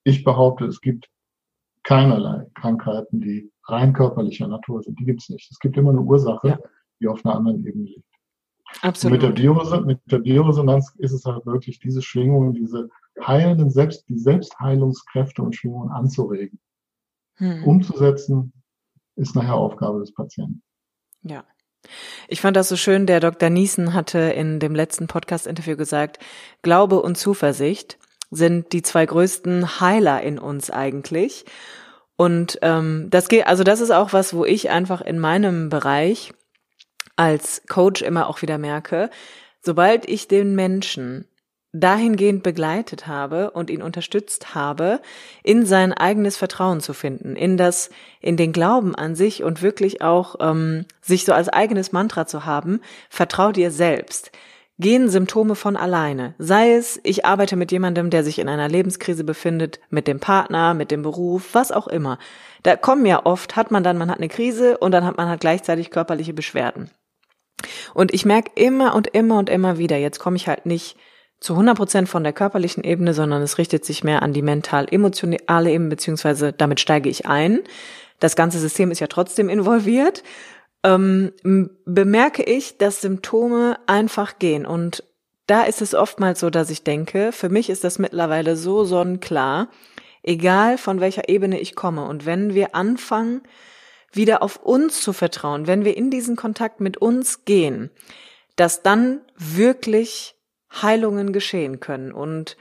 [0.04, 1.08] Ich behaupte, es gibt
[1.82, 4.98] keinerlei Krankheiten, die rein körperlicher Natur sind.
[5.00, 5.50] Die gibt es nicht.
[5.50, 6.58] Es gibt immer eine Ursache, ja.
[7.00, 8.04] die auf einer anderen Ebene liegt.
[8.82, 9.12] Absolut.
[9.12, 12.88] mit der, Bioresonanz, mit der Bioresonanz ist es halt wirklich, diese Schwingungen, diese
[13.20, 16.58] heilenden Selbst, die Selbstheilungskräfte und Schwingungen anzuregen.
[17.36, 17.64] Hm.
[17.64, 18.52] Umzusetzen,
[19.16, 20.62] ist nachher Aufgabe des Patienten.
[21.22, 21.44] Ja.
[22.28, 23.50] Ich fand das so schön, der Dr.
[23.50, 26.18] Niesen hatte in dem letzten Podcast-Interview gesagt,
[26.62, 27.98] Glaube und Zuversicht
[28.30, 31.44] sind die zwei größten Heiler in uns eigentlich.
[32.16, 36.32] Und ähm, das geht, also das ist auch was, wo ich einfach in meinem Bereich
[37.16, 39.10] als Coach immer auch wieder merke,
[39.62, 41.26] sobald ich den Menschen
[41.80, 45.00] dahingehend begleitet habe und ihn unterstützt habe,
[45.42, 50.02] in sein eigenes Vertrauen zu finden, in das, in den Glauben an sich und wirklich
[50.02, 54.30] auch ähm, sich so als eigenes Mantra zu haben, vertrau dir selbst
[54.78, 56.34] gehen Symptome von alleine.
[56.38, 60.74] Sei es, ich arbeite mit jemandem, der sich in einer Lebenskrise befindet, mit dem Partner,
[60.74, 62.18] mit dem Beruf, was auch immer.
[62.62, 65.28] Da kommen ja oft, hat man dann, man hat eine Krise und dann hat man
[65.28, 66.90] halt gleichzeitig körperliche Beschwerden.
[67.94, 70.96] Und ich merke immer und immer und immer wieder, jetzt komme ich halt nicht
[71.40, 75.70] zu 100 Prozent von der körperlichen Ebene, sondern es richtet sich mehr an die mental-emotionale
[75.70, 77.60] Ebene, beziehungsweise damit steige ich ein.
[78.20, 80.22] Das ganze System ist ja trotzdem involviert
[80.86, 81.32] ähm,
[81.84, 84.64] bemerke ich, dass Symptome einfach gehen.
[84.64, 85.02] Und
[85.46, 89.68] da ist es oftmals so, dass ich denke, für mich ist das mittlerweile so sonnenklar,
[90.22, 92.06] egal von welcher Ebene ich komme.
[92.06, 93.42] Und wenn wir anfangen,
[94.12, 97.90] wieder auf uns zu vertrauen, wenn wir in diesen Kontakt mit uns gehen,
[98.54, 100.35] dass dann wirklich
[100.82, 102.12] Heilungen geschehen können.
[102.12, 102.56] Und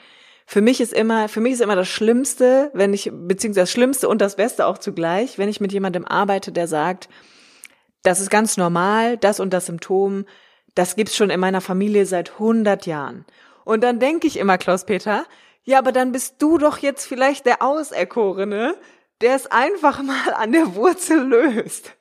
[0.46, 4.08] für mich ist immer, für mich ist immer das Schlimmste, wenn ich, beziehungsweise das Schlimmste
[4.08, 7.10] und das Beste auch zugleich, wenn ich mit jemandem arbeite, der sagt,
[8.04, 10.26] das ist ganz normal, das und das Symptom,
[10.76, 13.26] das gibt's schon in meiner Familie seit 100 Jahren.
[13.64, 15.26] Und dann denke ich immer, Klaus-Peter,
[15.64, 18.76] ja, aber dann bist du doch jetzt vielleicht der Auserkorene,
[19.22, 21.96] der es einfach mal an der Wurzel löst.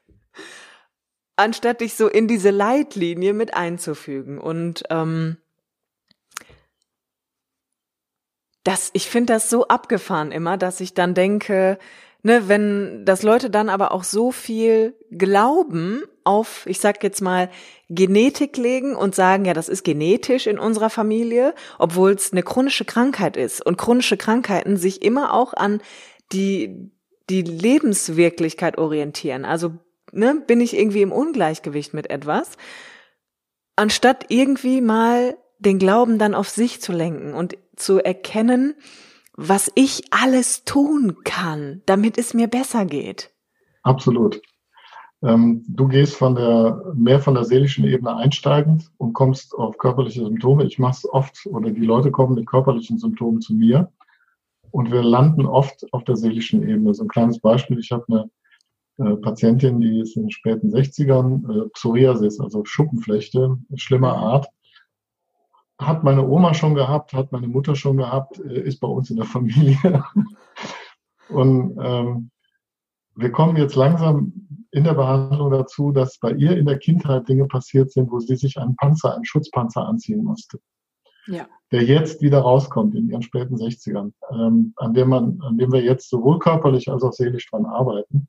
[1.37, 4.39] Anstatt dich so in diese Leitlinie mit einzufügen.
[4.39, 5.39] Und ähm,
[8.65, 11.79] das, ich finde das so abgefahren immer, dass ich dann denke,
[12.23, 17.51] ne, wenn das Leute dann aber auch so viel Glauben auf, ich sag jetzt mal,
[17.91, 22.87] Genetik legen und sagen, ja, das ist genetisch in unserer Familie, obwohl es eine chronische
[22.87, 25.81] Krankheit ist und chronische Krankheiten sich immer auch an
[26.33, 26.91] die
[27.31, 29.45] die Lebenswirklichkeit orientieren.
[29.45, 29.73] Also
[30.13, 32.53] ne, bin ich irgendwie im Ungleichgewicht mit etwas,
[33.77, 38.75] anstatt irgendwie mal den Glauben dann auf sich zu lenken und zu erkennen,
[39.37, 43.33] was ich alles tun kann, damit es mir besser geht.
[43.83, 44.41] Absolut.
[45.23, 50.25] Ähm, du gehst von der, mehr von der seelischen Ebene einsteigend und kommst auf körperliche
[50.25, 50.65] Symptome.
[50.65, 53.91] Ich mache es oft oder die Leute kommen mit körperlichen Symptomen zu mir
[54.71, 56.95] und wir landen oft auf der seelischen Ebene.
[56.95, 57.79] So ein kleines Beispiel.
[57.79, 63.57] Ich habe eine äh, Patientin, die ist in den späten 60ern, äh, Psoriasis, also Schuppenflechte,
[63.77, 64.47] schlimmer Art.
[65.79, 69.17] Hat meine Oma schon gehabt, hat meine Mutter schon gehabt, äh, ist bei uns in
[69.17, 70.05] der Familie.
[71.29, 72.31] Und ähm,
[73.17, 74.33] wir kommen jetzt langsam
[74.71, 78.37] in der Behandlung dazu, dass bei ihr in der Kindheit Dinge passiert sind, wo sie
[78.37, 80.59] sich einen Panzer, einen Schutzpanzer anziehen musste.
[81.27, 81.47] Ja.
[81.71, 85.83] Der jetzt wieder rauskommt in ihren späten 60ern, ähm, an dem man, an dem wir
[85.83, 88.27] jetzt sowohl körperlich als auch seelisch dran arbeiten,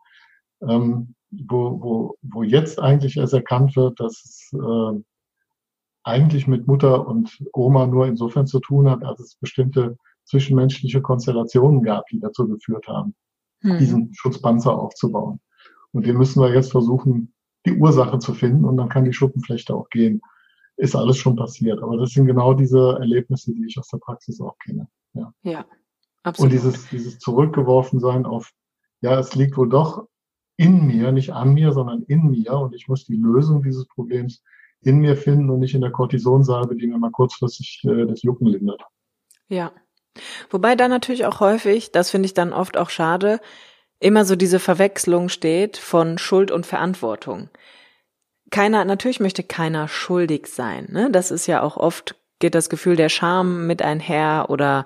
[0.62, 5.02] ähm, wo, wo, wo jetzt eigentlich erst erkannt wird, dass es äh,
[6.06, 11.82] eigentlich mit Mutter und Oma nur insofern zu tun hat, als es bestimmte zwischenmenschliche Konstellationen
[11.82, 13.16] gab, die dazu geführt haben,
[13.62, 13.80] hm.
[13.80, 15.40] diesen Schutzpanzer aufzubauen.
[15.92, 17.34] Und den müssen wir jetzt versuchen,
[17.66, 20.22] die Ursache zu finden und dann kann die Schuppenflechte auch gehen.
[20.78, 21.82] Ist alles schon passiert.
[21.82, 24.88] Aber das sind genau diese Erlebnisse, die ich aus der Praxis auch kenne.
[25.14, 25.66] Ja, ja
[26.22, 26.52] absolut.
[26.52, 28.52] Und dieses, dieses Zurückgeworfensein auf,
[29.02, 30.08] ja, es liegt wohl doch
[30.58, 34.44] in mir, nicht an mir, sondern in mir und ich muss die Lösung dieses Problems
[34.82, 38.48] in mir finden und nicht in der Cortisonsalbe, die mir mal kurzfristig äh, das Jucken
[38.48, 38.82] lindert.
[39.48, 39.72] Ja.
[40.50, 43.40] Wobei da natürlich auch häufig, das finde ich dann oft auch schade,
[44.00, 47.50] immer so diese Verwechslung steht von Schuld und Verantwortung.
[48.52, 50.88] Keiner, natürlich möchte keiner schuldig sein.
[50.92, 51.10] Ne?
[51.12, 54.86] Das ist ja auch oft, geht das Gefühl der Scham mit einher oder,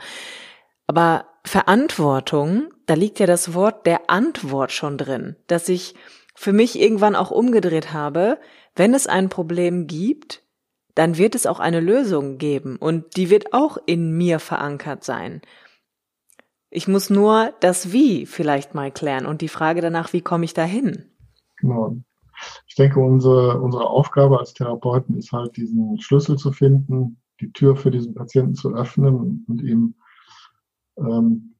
[0.88, 5.96] aber Verantwortung, da liegt ja das Wort der Antwort schon drin, dass ich
[6.36, 8.40] für mich irgendwann auch umgedreht habe,
[8.80, 10.42] wenn es ein Problem gibt,
[10.96, 15.42] dann wird es auch eine Lösung geben und die wird auch in mir verankert sein.
[16.72, 20.54] Ich muss nur das Wie vielleicht mal klären und die Frage danach, wie komme ich
[20.54, 21.06] dahin?
[21.58, 21.98] Genau.
[22.68, 27.76] Ich denke, unsere, unsere Aufgabe als Therapeuten ist halt, diesen Schlüssel zu finden, die Tür
[27.76, 29.96] für diesen Patienten zu öffnen und ihm
[30.98, 31.56] ähm,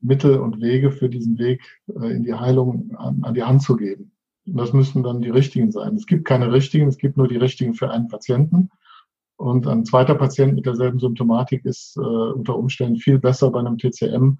[0.00, 3.76] Mittel und Wege für diesen Weg äh, in die Heilung an, an die Hand zu
[3.76, 4.13] geben.
[4.46, 5.94] Und das müssen dann die richtigen sein.
[5.94, 8.70] Es gibt keine richtigen, es gibt nur die richtigen für einen Patienten.
[9.36, 13.78] Und ein zweiter Patient mit derselben Symptomatik ist äh, unter Umständen viel besser bei einem
[13.78, 14.38] TCM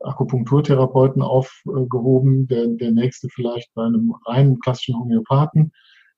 [0.00, 5.72] Akupunkturtherapeuten aufgehoben, der, der nächste vielleicht bei einem reinen klassischen Homöopathen,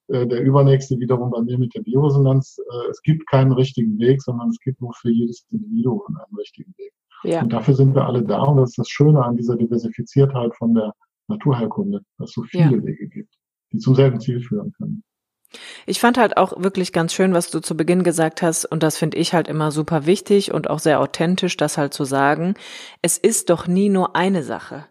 [0.09, 2.59] äh, der übernächste wiederum bei mir mit der Bioresonanz.
[2.59, 6.75] Äh, es gibt keinen richtigen Weg, sondern es gibt nur für jedes Individuum einen richtigen
[6.79, 6.93] Weg.
[7.23, 7.43] Ja.
[7.43, 10.75] Und dafür sind wir alle da und das ist das Schöne an dieser Diversifiziertheit von
[10.75, 10.93] der
[11.29, 12.85] Naturheilkunde, dass es so viele ja.
[12.85, 13.35] Wege gibt,
[13.73, 15.03] die zum selben Ziel führen können.
[15.87, 18.99] Ich fand halt auch wirklich ganz schön, was du zu Beginn gesagt hast, und das
[18.99, 22.55] finde ich halt immer super wichtig und auch sehr authentisch, das halt zu sagen.
[23.03, 24.87] Es ist doch nie nur eine Sache.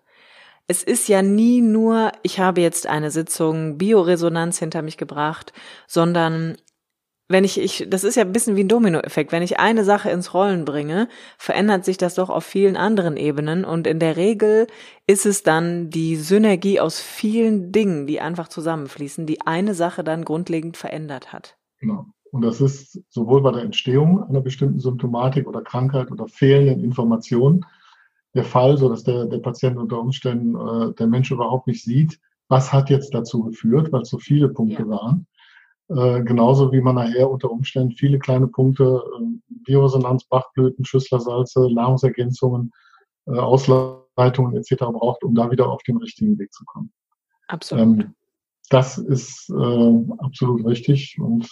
[0.67, 5.53] Es ist ja nie nur, ich habe jetzt eine Sitzung Bioresonanz hinter mich gebracht,
[5.87, 6.57] sondern
[7.27, 9.31] wenn ich, ich, das ist ja ein bisschen wie ein Dominoeffekt.
[9.31, 11.07] Wenn ich eine Sache ins Rollen bringe,
[11.37, 13.65] verändert sich das doch auf vielen anderen Ebenen.
[13.65, 14.67] Und in der Regel
[15.07, 20.23] ist es dann die Synergie aus vielen Dingen, die einfach zusammenfließen, die eine Sache dann
[20.23, 21.57] grundlegend verändert hat.
[21.79, 22.05] Genau.
[22.31, 27.65] Und das ist sowohl bei der Entstehung einer bestimmten Symptomatik oder Krankheit oder fehlenden Informationen
[28.35, 32.19] der Fall, so dass der, der Patient unter Umständen äh, der Mensch überhaupt nicht sieht,
[32.49, 34.89] was hat jetzt dazu geführt, weil es so viele Punkte ja.
[34.89, 35.27] waren.
[35.87, 39.23] Äh, genauso wie man nachher unter Umständen viele kleine Punkte, äh,
[39.65, 42.71] Bioresonanz, Bachblüten, Schüsslersalze, Nahrungsergänzungen,
[43.27, 44.85] äh, Ausleitungen etc.
[44.91, 46.91] braucht, um da wieder auf den richtigen Weg zu kommen.
[47.47, 47.83] Absolut.
[47.83, 48.15] Ähm,
[48.69, 51.47] das ist äh, absolut richtig und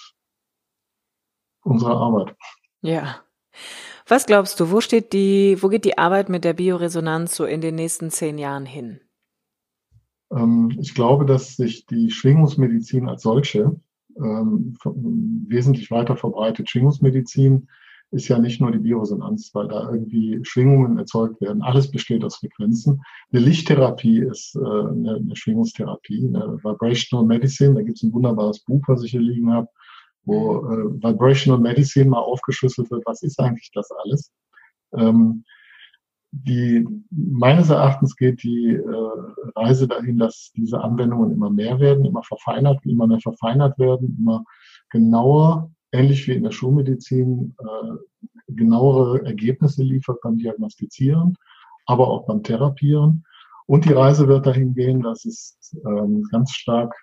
[1.64, 2.36] unsere Arbeit.
[2.82, 3.18] Ja.
[4.08, 7.62] Was glaubst du, wo steht die, wo geht die Arbeit mit der Bioresonanz so in
[7.62, 9.00] den nächsten zehn Jahren hin?
[10.32, 13.80] Ähm, ich glaube, dass sich die Schwingungsmedizin als solche
[14.18, 14.76] ähm,
[15.48, 16.70] wesentlich weiter verbreitet.
[16.70, 17.68] Schwingungsmedizin
[18.12, 21.64] ist ja nicht nur die Bioresonanz, weil da irgendwie Schwingungen erzeugt werden.
[21.64, 23.02] Alles besteht aus Frequenzen.
[23.32, 27.74] Eine Lichttherapie ist äh, eine, eine Schwingungstherapie, eine Vibrational Medicine.
[27.74, 29.68] Da gibt es ein wunderbares Buch, was ich hier liegen habe,
[30.26, 33.04] wo äh, Vibrational Medicine mal aufgeschlüsselt wird.
[33.06, 34.32] Was ist eigentlich das alles?
[34.96, 35.44] Ähm,
[36.36, 42.24] die, meines Erachtens geht die äh, Reise dahin, dass diese Anwendungen immer mehr werden, immer
[42.24, 44.44] verfeinert, immer mehr verfeinert werden, immer
[44.90, 51.38] genauer, ähnlich wie in der Schulmedizin, äh, genauere Ergebnisse liefert beim Diagnostizieren,
[51.86, 53.24] aber auch beim Therapieren.
[53.68, 56.94] Und die Reise wird dahin gehen, dass es ähm, ganz stark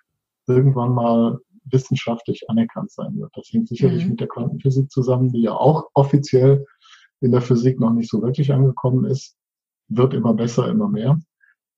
[0.45, 3.31] irgendwann mal wissenschaftlich anerkannt sein wird.
[3.35, 4.11] Das hängt sicherlich mhm.
[4.11, 6.65] mit der Quantenphysik zusammen, die ja auch offiziell
[7.21, 9.37] in der Physik noch nicht so wirklich angekommen ist,
[9.87, 11.19] wird immer besser, immer mehr.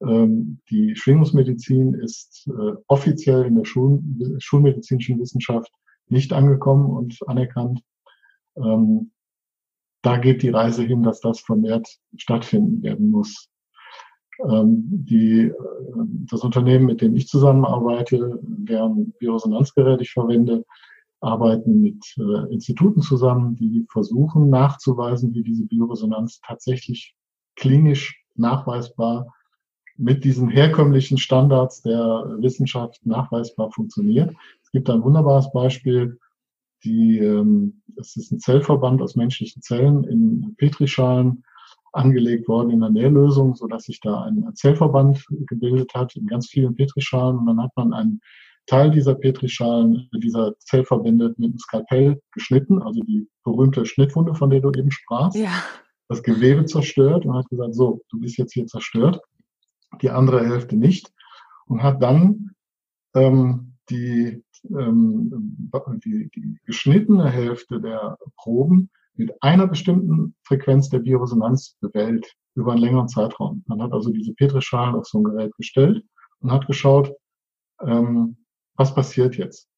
[0.02, 4.02] Ähm, die Schwingungsmedizin ist äh, offiziell in der Schul
[4.39, 5.72] schulmedizinischen Wissenschaft
[6.08, 7.82] nicht angekommen und anerkannt.
[8.58, 9.12] Ähm,
[10.02, 11.88] da geht die Reise hin, dass das vermehrt
[12.18, 13.50] stattfinden werden muss.
[14.50, 15.54] Ähm, die, äh,
[16.30, 20.66] das Unternehmen, mit dem ich zusammenarbeite, deren Bioresonanzgerät ich verwende,
[21.24, 27.15] arbeiten mit äh, Instituten zusammen, die versuchen nachzuweisen, wie diese Bioresonanz tatsächlich
[27.55, 29.34] klinisch nachweisbar
[29.97, 34.34] mit diesen herkömmlichen Standards der Wissenschaft nachweisbar funktioniert.
[34.63, 36.19] Es gibt ein wunderbares Beispiel,
[36.84, 41.43] die, ähm, es ist ein Zellverband aus menschlichen Zellen in Petrischalen
[41.93, 46.49] angelegt worden in der Nährlösung, so dass sich da ein Zellverband gebildet hat in ganz
[46.49, 48.21] vielen Petrischalen und dann hat man einen
[48.66, 54.61] Teil dieser Petrischalen, dieser Zellverbände mit einem Skalpell geschnitten, also die berühmte Schnittwunde, von der
[54.61, 55.38] du eben sprachst.
[55.38, 55.64] Ja.
[56.07, 59.22] Das Gewebe zerstört und hat gesagt, so, du bist jetzt hier zerstört,
[60.01, 61.11] die andere Hälfte nicht
[61.66, 62.51] und hat dann
[63.16, 65.70] ähm, die, ähm,
[66.03, 72.82] die, die geschnittene Hälfte der Proben mit einer bestimmten Frequenz der Bioresonanz bewählt über einen
[72.82, 73.64] längeren Zeitraum.
[73.68, 76.03] Man hat also diese Petrischalen auf so ein Gerät gestellt
[76.39, 77.14] und hat geschaut,
[77.82, 78.38] ähm,
[78.76, 79.69] was passiert jetzt.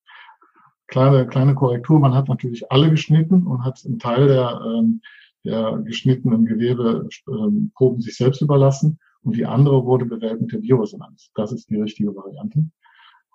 [0.87, 5.01] Kleine, kleine Korrektur, man hat natürlich alle geschnitten und hat einen Teil der, ähm,
[5.43, 11.31] der geschnittenen Gewebeproben ähm, sich selbst überlassen und die andere wurde bewählt mit der Bioresonanz.
[11.33, 12.65] Das ist die richtige Variante.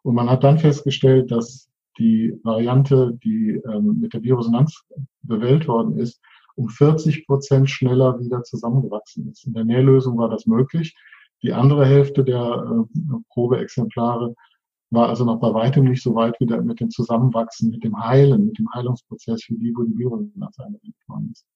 [0.02, 4.84] Und man hat dann festgestellt, dass die Variante, die ähm, mit der Bioresonanz
[5.22, 6.20] bewählt worden ist,
[6.54, 9.46] um 40 Prozent schneller wieder zusammengewachsen ist.
[9.46, 10.96] In der Nährlösung war das möglich.
[11.42, 14.34] Die andere Hälfte der äh, Probeexemplare
[14.90, 18.46] war also noch bei weitem nicht so weit wieder mit dem Zusammenwachsen, mit dem Heilen,
[18.46, 21.46] mit dem Heilungsprozess für die, wo die Bioresonanz eingesetzt worden ist.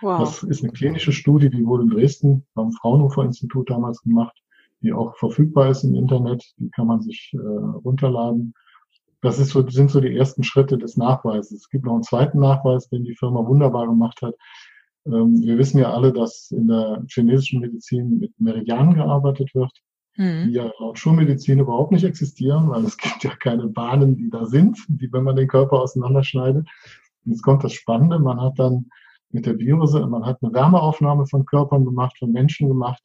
[0.00, 0.20] Wow.
[0.20, 4.36] Das ist eine klinische Studie, die wurde in Dresden beim Fraunhofer Institut damals gemacht,
[4.80, 8.54] die auch verfügbar ist im Internet, die kann man sich äh, runterladen.
[9.20, 11.62] Das ist so, sind so die ersten Schritte des Nachweises.
[11.62, 14.34] Es gibt noch einen zweiten Nachweis, den die Firma wunderbar gemacht hat.
[15.06, 19.72] Ähm, wir wissen ja alle, dass in der chinesischen Medizin mit Meridianen gearbeitet wird.
[20.18, 24.46] Die ja laut Schulmedizin überhaupt nicht existieren, weil es gibt ja keine Bahnen, die da
[24.46, 26.68] sind, die, wenn man den Körper auseinanderschneidet.
[27.24, 28.90] Und jetzt kommt das Spannende, man hat dann
[29.30, 33.02] mit der Biose, man hat eine Wärmeaufnahme von Körpern gemacht, von Menschen gemacht,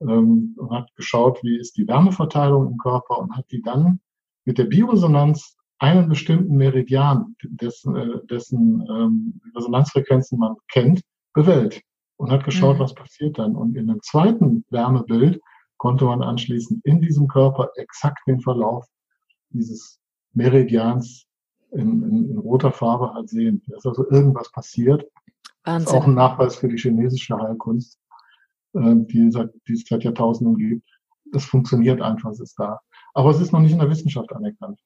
[0.00, 4.00] ähm, und hat geschaut, wie ist die Wärmeverteilung im Körper und hat die dann
[4.44, 11.02] mit der Bioresonanz einen bestimmten Meridian, dessen, äh, dessen ähm, Resonanzfrequenzen man kennt,
[11.34, 11.80] bewählt
[12.16, 12.80] und hat geschaut, mhm.
[12.80, 13.56] was passiert dann.
[13.56, 15.40] Und in dem zweiten Wärmebild
[15.82, 18.86] konnte man anschließend in diesem Körper exakt den Verlauf
[19.50, 19.98] dieses
[20.32, 21.26] Meridians
[21.72, 23.60] in, in, in roter Farbe halt sehen.
[23.66, 25.04] Da ist also irgendwas passiert.
[25.64, 25.84] Wahnsinn.
[25.84, 27.98] Das ist auch ein Nachweis für die chinesische Heilkunst,
[28.74, 29.28] äh, die,
[29.66, 30.88] die es seit Jahrtausenden gibt.
[31.32, 32.78] Das funktioniert einfach, es ist da
[33.12, 34.78] aber es ist noch nicht in der Wissenschaft anerkannt.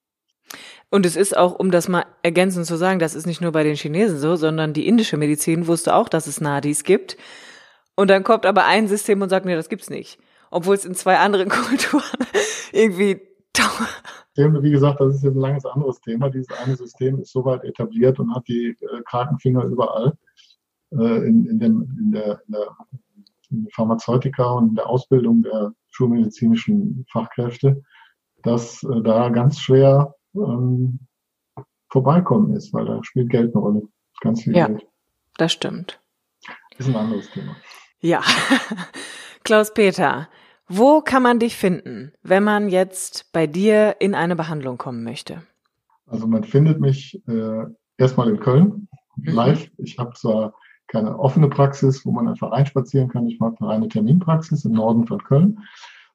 [0.88, 3.64] Und es ist auch, um das mal ergänzend zu sagen, das ist nicht nur bei
[3.64, 7.18] den Chinesen so, sondern die indische Medizin wusste auch, dass es Nadis gibt.
[7.97, 10.18] Und dann kommt aber ein System und sagt, nee, das gibt's nicht.
[10.57, 12.26] Obwohl es in zwei anderen Kulturen
[12.72, 13.20] irgendwie
[14.38, 16.28] wie gesagt, das ist jetzt ein langes anderes Thema.
[16.28, 20.12] Dieses eine System ist soweit etabliert und hat die äh, Krakenfinger überall
[20.92, 22.76] äh, in, in, dem, in, der, in, der,
[23.48, 27.82] in der Pharmazeutika und in der Ausbildung der schulmedizinischen Fachkräfte
[28.46, 31.00] dass äh, da ganz schwer ähm,
[31.90, 33.82] vorbeikommen ist, weil da spielt Geld eine Rolle.
[34.20, 34.86] Ganz viel ja, Geld.
[35.36, 36.00] Das stimmt.
[36.78, 37.57] Ist ein anderes Thema.
[38.00, 38.22] Ja.
[39.44, 40.28] Klaus-Peter,
[40.68, 45.42] wo kann man dich finden, wenn man jetzt bei dir in eine Behandlung kommen möchte?
[46.06, 47.64] Also man findet mich äh,
[47.98, 49.32] erstmal in Köln mhm.
[49.32, 49.70] live.
[49.78, 50.54] Ich habe zwar
[50.88, 53.26] keine offene Praxis, wo man einfach reinspazieren kann.
[53.26, 55.58] Ich mache eine reine Terminpraxis im Norden von Köln.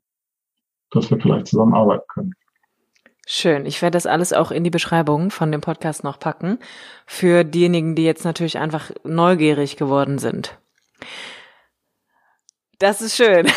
[0.90, 2.32] dass wir vielleicht zusammenarbeiten können.
[3.26, 3.66] Schön.
[3.66, 6.58] Ich werde das alles auch in die Beschreibung von dem Podcast noch packen.
[7.06, 10.58] Für diejenigen, die jetzt natürlich einfach neugierig geworden sind.
[12.78, 13.46] Das ist schön.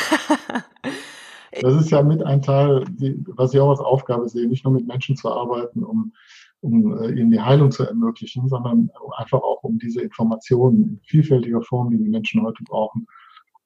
[1.61, 4.73] das ist ja mit ein Teil, die, was ich auch als Aufgabe sehe, nicht nur
[4.73, 6.13] mit Menschen zu arbeiten, um,
[6.61, 11.61] um äh, ihnen die Heilung zu ermöglichen, sondern einfach auch um diese Informationen in vielfältiger
[11.61, 13.07] Form, die die Menschen heute brauchen,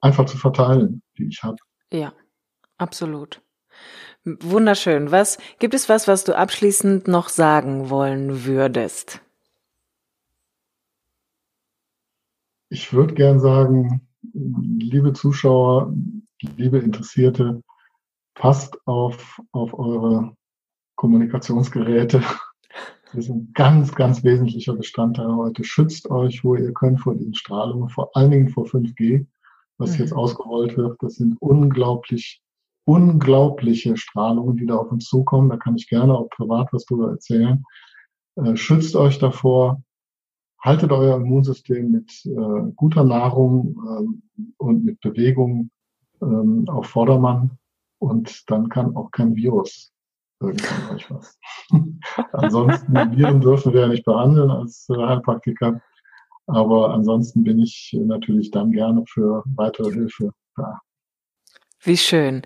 [0.02, 1.58] einfach zu verteilen, die ich habe.
[1.92, 2.14] Ja,
[2.78, 3.42] absolut.
[4.26, 5.12] Wunderschön.
[5.12, 9.22] Was gibt es was, was du abschließend noch sagen wollen würdest?
[12.70, 15.94] Ich würde gern sagen, liebe Zuschauer,
[16.58, 17.64] liebe Interessierte,
[18.40, 20.36] passt auf, auf eure
[20.96, 22.24] Kommunikationsgeräte.
[23.12, 25.64] Das ist ein ganz, ganz wesentlicher Bestandteil heute.
[25.64, 29.26] Schützt euch, wo ihr könnt, vor diesen Strahlungen, vor allen Dingen vor 5G,
[29.80, 29.98] was mhm.
[29.98, 31.02] jetzt ausgerollt wird.
[31.02, 32.44] Das sind unglaublich
[32.86, 35.50] unglaubliche Strahlungen, die da auf uns zukommen.
[35.50, 37.64] Da kann ich gerne auch privat was drüber erzählen.
[38.36, 39.82] Äh, schützt euch davor,
[40.60, 45.72] haltet euer Immunsystem mit äh, guter Nahrung äh, und mit Bewegung
[46.22, 47.58] ähm, auf Vordermann
[48.00, 49.92] und dann kann auch kein Virus
[50.42, 51.38] irgendwann euch was.
[52.34, 55.82] ansonsten, Viren dürfen wir ja nicht behandeln als äh, Heilpraktiker,
[56.48, 60.80] aber ansonsten bin ich natürlich dann gerne für weitere Hilfe da.
[61.82, 62.42] Wie schön.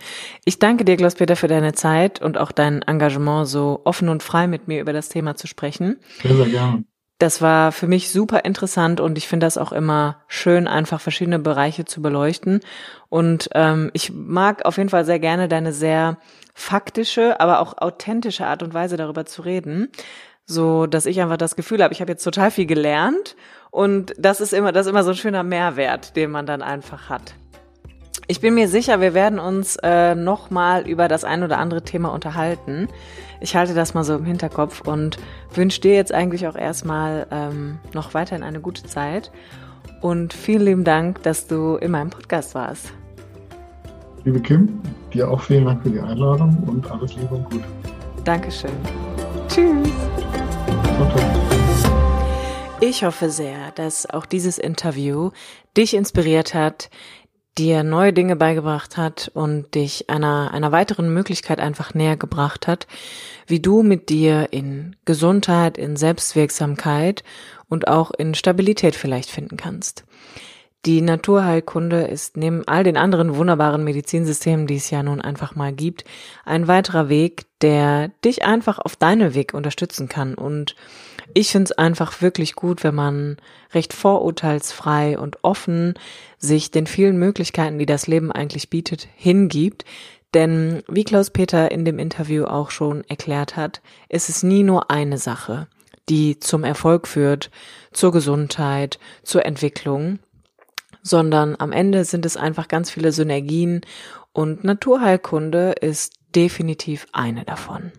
[0.46, 4.48] Ich danke dir, Klaus-Peter, für deine Zeit und auch dein Engagement, so offen und frei
[4.48, 5.98] mit mir über das Thema zu sprechen.
[6.22, 6.84] Sehr, sehr gerne.
[7.20, 11.40] Das war für mich super interessant und ich finde das auch immer schön, einfach verschiedene
[11.40, 12.60] Bereiche zu beleuchten.
[13.10, 16.18] Und ähm, ich mag auf jeden Fall sehr gerne deine sehr
[16.54, 19.90] faktische, aber auch authentische Art und Weise darüber zu reden,
[20.46, 23.36] so dass ich einfach das Gefühl habe, ich habe jetzt total viel gelernt
[23.72, 27.10] und das ist immer das ist immer so ein schöner Mehrwert, den man dann einfach
[27.10, 27.36] hat.
[28.28, 31.82] Ich bin mir sicher, wir werden uns äh, noch mal über das ein oder andere
[31.82, 32.88] Thema unterhalten.
[33.42, 35.18] Ich halte das mal so im Hinterkopf und
[35.54, 39.30] wünsche dir jetzt eigentlich auch erstmal ähm, noch weiterhin eine gute Zeit.
[40.00, 42.94] Und vielen lieben Dank, dass du in meinem Podcast warst.
[44.24, 44.82] Liebe Kim,
[45.14, 47.66] dir auch vielen Dank für die Einladung und alles Liebe und Gute.
[48.24, 48.72] Dankeschön.
[49.50, 49.90] Tschüss.
[52.80, 55.32] Ich hoffe sehr, dass auch dieses Interview
[55.76, 56.90] dich inspiriert hat,
[57.58, 62.88] dir neue Dinge beigebracht hat und dich einer, einer weiteren Möglichkeit einfach näher gebracht hat,
[63.48, 67.24] wie du mit dir in Gesundheit, in Selbstwirksamkeit
[67.70, 70.04] und auch in Stabilität vielleicht finden kannst.
[70.86, 75.72] Die Naturheilkunde ist neben all den anderen wunderbaren Medizinsystemen, die es ja nun einfach mal
[75.72, 76.04] gibt,
[76.44, 80.34] ein weiterer Weg, der dich einfach auf deinem Weg unterstützen kann.
[80.34, 80.76] Und
[81.34, 83.38] ich finde es einfach wirklich gut, wenn man
[83.74, 85.96] recht vorurteilsfrei und offen
[86.38, 89.86] sich den vielen Möglichkeiten, die das Leben eigentlich bietet, hingibt.
[90.34, 94.90] Denn wie Klaus Peter in dem Interview auch schon erklärt hat, ist es nie nur
[94.90, 95.68] eine Sache,
[96.10, 97.52] die zum Erfolg führt,
[97.92, 100.20] zur Gesundheit, zur Entwicklung,
[101.04, 103.82] sondern am Ende sind es einfach ganz viele Synergien
[104.32, 107.92] und Naturheilkunde ist definitiv eine davon.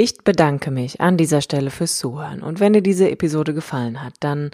[0.00, 4.14] Ich bedanke mich an dieser Stelle fürs Zuhören und wenn dir diese Episode gefallen hat,
[4.20, 4.52] dann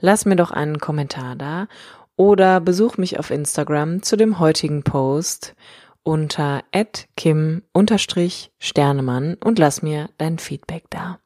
[0.00, 1.68] lass mir doch einen Kommentar da
[2.16, 5.54] oder besuch mich auf Instagram zu dem heutigen Post
[6.02, 6.62] unter
[7.16, 11.18] kim-sternemann und lass mir dein Feedback da.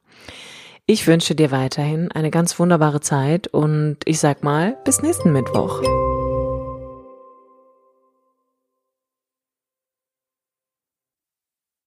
[0.85, 5.81] Ich wünsche dir weiterhin eine ganz wunderbare Zeit und ich sag mal, bis nächsten Mittwoch.